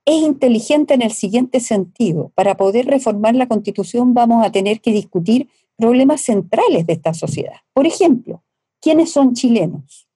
es 0.06 0.22
inteligente 0.22 0.94
en 0.94 1.02
el 1.02 1.12
siguiente 1.12 1.60
sentido. 1.60 2.32
Para 2.36 2.56
poder 2.56 2.86
reformar 2.86 3.34
la 3.34 3.48
constitución 3.48 4.14
vamos 4.14 4.46
a 4.46 4.52
tener 4.52 4.82
que 4.82 4.92
discutir 4.92 5.50
problemas 5.76 6.22
centrales 6.22 6.86
de 6.86 6.94
esta 6.94 7.16
sociedad. 7.16 7.56
Por 7.74 7.88
ejemplo, 7.88 8.44
¿quiénes 8.80 9.12
son 9.12 9.34
chilenos? 9.34 10.08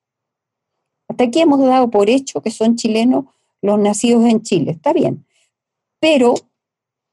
Hasta 1.07 1.23
aquí 1.23 1.41
hemos 1.41 1.59
dado 1.61 1.89
por 1.89 2.07
hecho 2.07 2.39
que 2.39 2.51
son 2.51 2.75
chilenos 2.75 3.25
los 3.63 3.79
nacidos 3.79 4.23
en 4.25 4.43
Chile, 4.43 4.73
está 4.73 4.93
bien, 4.93 5.25
pero 5.99 6.35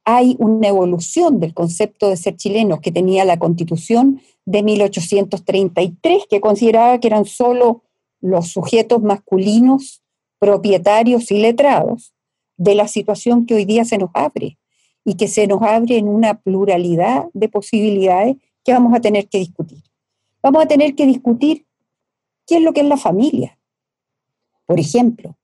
hay 0.04 0.36
una 0.38 0.68
evolución 0.68 1.40
del 1.40 1.54
concepto 1.54 2.10
de 2.10 2.18
ser 2.18 2.36
chileno 2.36 2.82
que 2.82 2.92
tenía 2.92 3.24
la 3.24 3.38
constitución 3.38 4.20
de 4.46 4.62
1833, 4.62 6.24
que 6.30 6.40
consideraba 6.40 6.98
que 6.98 7.08
eran 7.08 7.26
solo 7.26 7.82
los 8.20 8.48
sujetos 8.48 9.02
masculinos, 9.02 10.02
propietarios 10.38 11.30
y 11.30 11.40
letrados, 11.40 12.14
de 12.56 12.74
la 12.74 12.88
situación 12.88 13.44
que 13.44 13.54
hoy 13.54 13.64
día 13.64 13.84
se 13.84 13.98
nos 13.98 14.10
abre 14.14 14.58
y 15.04 15.16
que 15.16 15.28
se 15.28 15.46
nos 15.46 15.60
abre 15.62 15.98
en 15.98 16.08
una 16.08 16.40
pluralidad 16.40 17.26
de 17.34 17.48
posibilidades 17.48 18.36
que 18.64 18.72
vamos 18.72 18.94
a 18.94 19.00
tener 19.00 19.28
que 19.28 19.38
discutir. 19.38 19.82
Vamos 20.42 20.64
a 20.64 20.66
tener 20.66 20.94
que 20.94 21.06
discutir 21.06 21.66
qué 22.46 22.56
es 22.56 22.62
lo 22.62 22.72
que 22.72 22.80
es 22.80 22.86
la 22.86 22.96
familia, 22.96 23.58
por 24.64 24.80
ejemplo, 24.80 25.36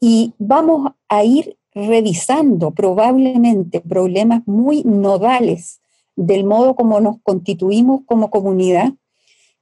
y 0.00 0.32
vamos 0.38 0.92
a 1.08 1.24
ir 1.24 1.58
revisando 1.72 2.70
probablemente 2.70 3.80
problemas 3.80 4.42
muy 4.46 4.82
nodales 4.84 5.79
del 6.20 6.44
modo 6.44 6.76
como 6.76 7.00
nos 7.00 7.16
constituimos 7.22 8.02
como 8.04 8.28
comunidad 8.28 8.92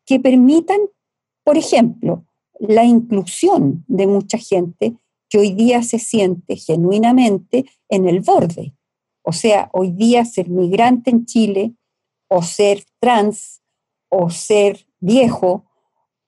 que 0.05 0.19
permitan, 0.19 0.81
por 1.45 1.57
ejemplo, 1.57 2.25
la 2.59 2.85
inclusión 2.85 3.85
de 3.87 4.09
mucha 4.09 4.39
gente 4.39 4.97
que 5.29 5.39
hoy 5.39 5.53
día 5.53 5.85
se 5.85 6.01
siente 6.01 6.57
genuinamente 6.57 7.67
en 7.89 8.09
el 8.09 8.23
borde. 8.23 8.75
O 9.23 9.33
sea, 9.33 9.71
hoy 9.73 9.93
día 9.93 10.25
ser 10.25 10.49
migrante 10.49 11.11
en 11.11 11.27
Chile 11.27 11.75
o 12.29 12.43
ser 12.43 12.85
trans 12.99 13.63
o 14.09 14.29
ser 14.29 14.85
viejo 14.99 15.65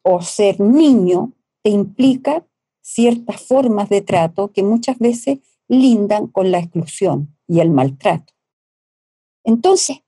o 0.03 0.23
ser 0.23 0.61
niño 0.61 1.33
te 1.63 1.71
implica 1.71 2.47
ciertas 2.83 3.41
formas 3.41 3.89
de 3.89 4.01
trato 4.01 4.53
que 4.53 4.63
muchas 4.63 4.97
veces 5.01 5.41
lindan 5.67 6.29
con 6.29 6.53
la 6.53 6.61
exclusión 6.61 7.37
y 7.49 7.59
el 7.59 7.71
maltrato. 7.71 8.33
Entonces, 9.43 10.03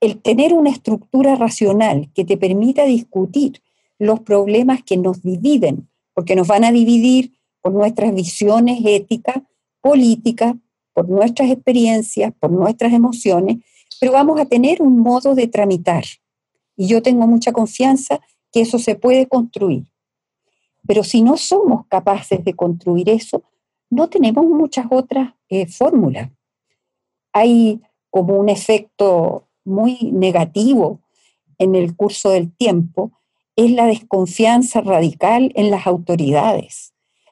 el 0.00 0.20
tener 0.20 0.54
una 0.54 0.70
estructura 0.70 1.36
racional 1.36 2.10
que 2.14 2.24
te 2.24 2.36
permita 2.36 2.84
discutir 2.84 3.62
los 3.98 4.20
problemas 4.20 4.82
que 4.82 4.96
nos 4.96 5.22
dividen, 5.22 5.88
porque 6.14 6.34
nos 6.34 6.48
van 6.48 6.64
a 6.64 6.72
dividir 6.72 7.34
por 7.60 7.72
nuestras 7.72 8.14
visiones 8.14 8.80
éticas, 8.84 9.36
políticas, 9.82 10.54
por 10.94 11.08
nuestras 11.08 11.50
experiencias, 11.50 12.32
por 12.40 12.50
nuestras 12.50 12.92
emociones, 12.92 13.58
pero 14.00 14.12
vamos 14.12 14.40
a 14.40 14.46
tener 14.46 14.80
un 14.80 14.98
modo 14.98 15.34
de 15.34 15.46
tramitar. 15.46 16.04
Y 16.76 16.86
yo 16.86 17.02
tengo 17.02 17.26
mucha 17.26 17.52
confianza 17.52 18.20
que 18.50 18.62
eso 18.62 18.78
se 18.78 18.94
puede 18.94 19.26
construir. 19.26 19.84
Pero 20.86 21.04
si 21.04 21.22
no 21.22 21.36
somos 21.36 21.86
capaces 21.88 22.42
de 22.42 22.54
construir 22.54 23.10
eso, 23.10 23.42
no 23.90 24.08
tenemos 24.08 24.46
muchas 24.46 24.86
otras 24.90 25.34
eh, 25.50 25.66
fórmulas. 25.66 26.30
Hay 27.32 27.82
como 28.08 28.38
un 28.38 28.48
efecto 28.48 29.49
muy 29.64 30.10
negativo 30.12 31.00
en 31.58 31.74
el 31.74 31.96
curso 31.96 32.30
del 32.30 32.54
tiempo, 32.54 33.12
es 33.56 33.70
la 33.72 33.86
desconfianza 33.86 34.80
radical 34.80 35.52
en 35.54 35.70
las 35.70 35.86
autoridades 35.86 36.90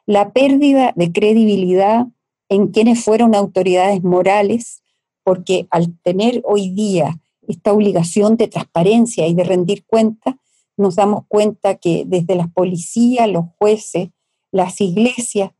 la 0.09 0.33
pérdida 0.33 0.91
de 0.95 1.11
credibilidad 1.11 2.07
en 2.49 2.69
quienes 2.69 3.03
fueron 3.03 3.35
autoridades 3.35 4.03
morales, 4.03 4.81
porque 5.23 5.67
al 5.69 5.99
tener 5.99 6.41
hoy 6.45 6.71
día 6.71 7.21
esta 7.47 7.71
obligación 7.73 8.35
de 8.35 8.47
transparencia 8.47 9.27
y 9.27 9.35
de 9.35 9.43
rendir 9.43 9.85
cuentas, 9.85 10.33
nos 10.77 10.95
damos 10.95 11.25
cuenta 11.27 11.75
que 11.75 12.05
desde 12.07 12.33
las 12.33 12.51
policías, 12.51 13.29
los 13.29 13.45
jueces, 13.59 14.09
las 14.51 14.81
iglesias, 14.81 15.51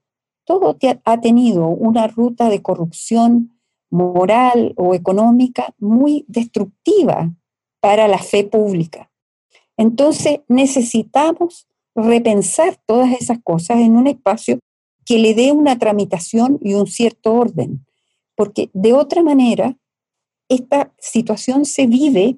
todo 0.45 0.75
ha 1.05 1.21
tenido 1.21 1.67
una 1.67 2.07
ruta 2.07 2.49
de 2.49 2.63
corrupción 2.63 3.58
moral 3.89 4.73
o 4.75 4.93
económica 4.93 5.73
muy 5.79 6.25
destructiva 6.27 7.33
para 7.79 8.07
la 8.07 8.19
fe 8.19 8.43
pública. 8.43 9.09
Entonces 9.77 10.41
necesitamos 10.47 11.67
repensar 11.95 12.77
todas 12.85 13.13
esas 13.13 13.39
cosas 13.41 13.79
en 13.79 13.95
un 13.95 14.07
espacio 14.07 14.59
que 15.05 15.17
le 15.17 15.33
dé 15.33 15.51
una 15.51 15.79
tramitación 15.79 16.59
y 16.61 16.75
un 16.75 16.87
cierto 16.87 17.33
orden, 17.33 17.85
porque 18.35 18.69
de 18.73 18.93
otra 18.93 19.23
manera 19.23 19.77
esta 20.49 20.93
situación 20.99 21.65
se 21.65 21.87
vive 21.87 22.37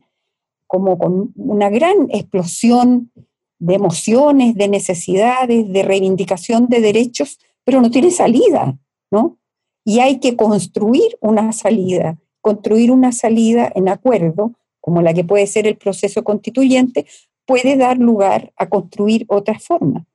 como 0.68 0.98
con 0.98 1.34
una 1.36 1.70
gran 1.70 2.08
explosión 2.12 3.12
de 3.60 3.76
emociones, 3.76 4.56
de 4.56 4.68
necesidades, 4.68 5.72
de 5.72 5.84
reivindicación 5.84 6.68
de 6.68 6.82
derechos, 6.82 7.40
pero 7.64 7.82
no 7.82 7.92
tiene 7.92 8.10
salida, 8.10 8.78
¿no? 9.12 9.38
Y 9.84 10.00
hay 10.00 10.20
que 10.20 10.36
construir 10.36 11.18
una 11.22 11.52
salida, 11.54 12.18
construir 12.42 12.92
una 12.92 13.12
salida 13.12 13.72
en 13.76 13.90
acuerdo, 13.90 14.54
como 14.80 15.02
la 15.02 15.14
que 15.14 15.24
puede 15.24 15.48
ser 15.48 15.68
el 15.68 15.78
proceso 15.78 16.24
constituyente, 16.24 17.06
puede 17.46 17.76
dar 17.78 17.98
lugar 17.98 18.54
a 18.58 18.70
construir 18.70 19.26
otra 19.28 19.60
forma. 19.60 20.06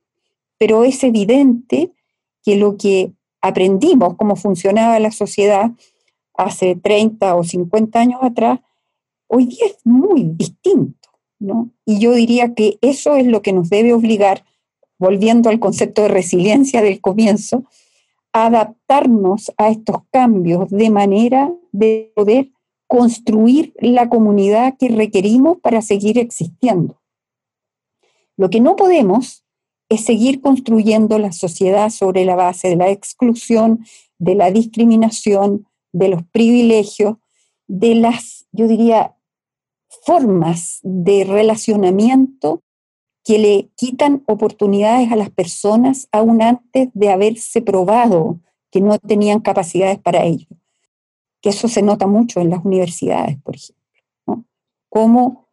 Pero 0.57 0.83
es 0.83 1.03
evidente 1.03 1.91
que 2.43 2.55
lo 2.55 2.77
que 2.77 3.11
aprendimos, 3.41 4.15
cómo 4.15 4.35
funcionaba 4.35 4.99
la 4.99 5.11
sociedad 5.11 5.71
hace 6.33 6.75
30 6.75 7.35
o 7.35 7.43
50 7.43 7.99
años 7.99 8.19
atrás, 8.21 8.59
hoy 9.27 9.45
día 9.45 9.65
es 9.65 9.77
muy 9.83 10.23
distinto. 10.23 11.09
¿no? 11.39 11.69
Y 11.85 11.99
yo 11.99 12.13
diría 12.13 12.53
que 12.53 12.77
eso 12.81 13.15
es 13.15 13.27
lo 13.27 13.41
que 13.41 13.53
nos 13.53 13.69
debe 13.69 13.93
obligar, 13.93 14.43
volviendo 14.97 15.49
al 15.49 15.59
concepto 15.59 16.03
de 16.03 16.07
resiliencia 16.07 16.81
del 16.81 16.99
comienzo, 17.01 17.65
adaptarnos 18.45 19.51
a 19.57 19.69
estos 19.69 19.97
cambios 20.11 20.69
de 20.69 20.89
manera 20.89 21.51
de 21.71 22.11
poder 22.15 22.51
construir 22.87 23.73
la 23.79 24.09
comunidad 24.09 24.75
que 24.77 24.89
requerimos 24.89 25.57
para 25.59 25.81
seguir 25.81 26.17
existiendo. 26.17 27.01
Lo 28.37 28.49
que 28.49 28.61
no 28.61 28.75
podemos 28.75 29.43
es 29.89 30.05
seguir 30.05 30.41
construyendo 30.41 31.17
la 31.17 31.31
sociedad 31.31 31.89
sobre 31.89 32.25
la 32.25 32.35
base 32.35 32.69
de 32.69 32.75
la 32.75 32.89
exclusión, 32.89 33.85
de 34.19 34.35
la 34.35 34.51
discriminación, 34.51 35.67
de 35.91 36.09
los 36.09 36.23
privilegios, 36.23 37.17
de 37.67 37.95
las, 37.95 38.47
yo 38.51 38.67
diría, 38.67 39.15
formas 40.05 40.79
de 40.83 41.23
relacionamiento 41.23 42.63
que 43.27 43.37
le 43.39 43.69
quitan 43.75 44.23
oportunidades 44.25 45.11
a 45.11 45.17
las 45.17 45.29
personas 45.29 46.07
aún 46.13 46.41
antes 46.41 46.87
de 46.93 47.09
haberse 47.09 47.61
probado 47.61 48.39
que 48.71 48.79
no 48.79 48.97
tenían 48.99 49.41
capacidades 49.41 49.99
para 49.99 50.23
ello. 50.23 50.47
Que 51.41 51.49
eso 51.49 51.67
se 51.67 51.81
nota 51.81 52.07
mucho 52.07 52.39
en 52.39 52.49
las 52.49 52.63
universidades, 52.63 53.37
por 53.43 53.57
ejemplo. 53.57 54.45
Como 54.87 55.49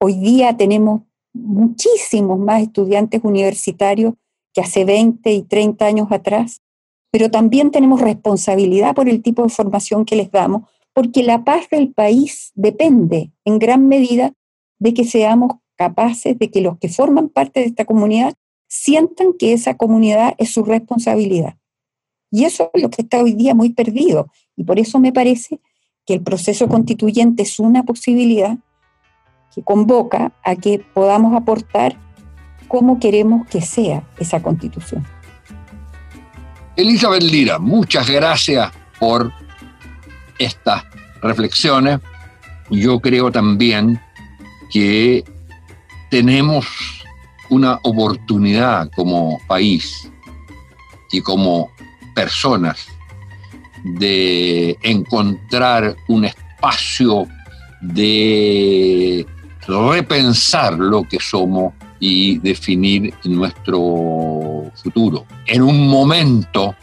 hoy 0.00 0.14
día 0.14 0.56
tenemos 0.56 1.02
muchísimos 1.34 2.38
más 2.38 2.62
estudiantes 2.62 3.20
universitarios 3.22 4.14
que 4.54 4.62
hace 4.62 4.86
20 4.86 5.34
y 5.34 5.42
30 5.42 5.84
años 5.84 6.06
atrás, 6.10 6.62
pero 7.10 7.30
también 7.30 7.70
tenemos 7.70 8.00
responsabilidad 8.00 8.94
por 8.94 9.10
el 9.10 9.22
tipo 9.22 9.42
de 9.42 9.50
formación 9.50 10.06
que 10.06 10.16
les 10.16 10.30
damos, 10.30 10.62
porque 10.94 11.22
la 11.22 11.44
paz 11.44 11.68
del 11.70 11.92
país 11.92 12.52
depende 12.54 13.32
en 13.44 13.58
gran 13.58 13.86
medida 13.86 14.32
de 14.78 14.94
que 14.94 15.04
seamos 15.04 15.61
capaces 15.82 16.38
de 16.38 16.48
que 16.48 16.60
los 16.60 16.78
que 16.78 16.88
forman 16.88 17.28
parte 17.28 17.58
de 17.58 17.66
esta 17.66 17.84
comunidad 17.84 18.34
sientan 18.68 19.32
que 19.36 19.52
esa 19.52 19.76
comunidad 19.76 20.34
es 20.38 20.52
su 20.52 20.62
responsabilidad. 20.64 21.56
Y 22.30 22.44
eso 22.44 22.70
es 22.72 22.82
lo 22.82 22.88
que 22.88 23.02
está 23.02 23.20
hoy 23.20 23.34
día 23.34 23.52
muy 23.52 23.70
perdido. 23.70 24.30
Y 24.56 24.62
por 24.62 24.78
eso 24.78 25.00
me 25.00 25.12
parece 25.12 25.60
que 26.06 26.14
el 26.14 26.22
proceso 26.22 26.68
constituyente 26.68 27.42
es 27.42 27.58
una 27.58 27.82
posibilidad 27.82 28.56
que 29.52 29.62
convoca 29.62 30.32
a 30.44 30.54
que 30.54 30.78
podamos 30.94 31.34
aportar 31.34 31.96
cómo 32.68 33.00
queremos 33.00 33.44
que 33.48 33.60
sea 33.60 34.08
esa 34.20 34.40
constitución. 34.40 35.04
Elizabeth 36.76 37.24
Lira, 37.24 37.58
muchas 37.58 38.08
gracias 38.08 38.70
por 39.00 39.32
estas 40.38 40.84
reflexiones, 41.20 41.98
yo 42.70 43.00
creo 43.00 43.32
también 43.32 44.00
que 44.72 45.24
tenemos 46.12 46.66
una 47.48 47.80
oportunidad 47.84 48.90
como 48.94 49.40
país 49.46 50.10
y 51.10 51.22
como 51.22 51.70
personas 52.14 52.86
de 53.82 54.76
encontrar 54.82 55.96
un 56.08 56.26
espacio 56.26 57.26
de 57.80 59.26
repensar 59.66 60.74
lo 60.74 61.02
que 61.04 61.18
somos 61.18 61.72
y 61.98 62.38
definir 62.40 63.14
nuestro 63.24 64.70
futuro. 64.74 65.24
En 65.46 65.62
un 65.62 65.88
momento 65.88 66.74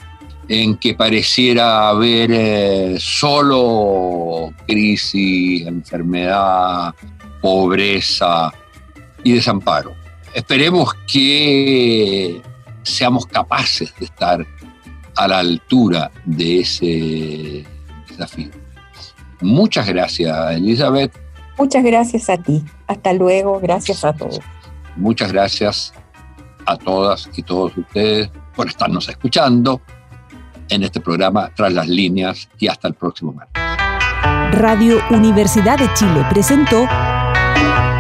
en 0.48 0.76
que 0.78 0.96
pareciera 0.96 1.90
haber 1.90 2.32
eh, 2.34 2.98
solo 3.00 4.52
crisis, 4.66 5.68
enfermedad, 5.68 6.96
pobreza 7.40 8.52
y 9.24 9.34
desamparo. 9.34 9.94
Esperemos 10.34 10.94
que 11.12 12.42
seamos 12.84 13.26
capaces 13.26 13.94
de 14.00 14.06
estar 14.06 14.46
a 15.16 15.28
la 15.28 15.40
altura 15.40 16.12
de 16.26 16.62
ese 16.62 17.66
desafío. 18.08 18.52
Muchas 19.42 19.88
gracias, 19.88 20.52
Elizabeth. 20.52 21.12
Muchas 21.58 21.84
gracias 21.84 22.30
a 22.30 22.38
ti. 22.38 22.64
Hasta 22.88 23.14
luego. 23.14 23.60
Gracias 23.60 24.06
a 24.06 24.14
todos. 24.14 24.40
Muchas 24.96 25.32
gracias 25.32 25.94
a 26.66 26.78
todas 26.78 27.30
y 27.36 27.44
todos 27.44 27.76
ustedes 27.76 28.30
por 28.56 28.68
estarnos 28.68 29.10
escuchando 29.10 29.82
en 30.70 30.84
este 30.84 31.00
programa 31.00 31.52
Tras 31.56 31.74
las 31.74 31.88
líneas 31.88 32.50
y 32.60 32.68
hasta 32.68 32.88
el 32.88 32.94
próximo 32.94 33.34
martes. 33.34 33.64
Radio 34.52 35.00
Universidad 35.10 35.78
de 35.78 35.92
Chile 35.94 36.26
presentó 36.30 36.88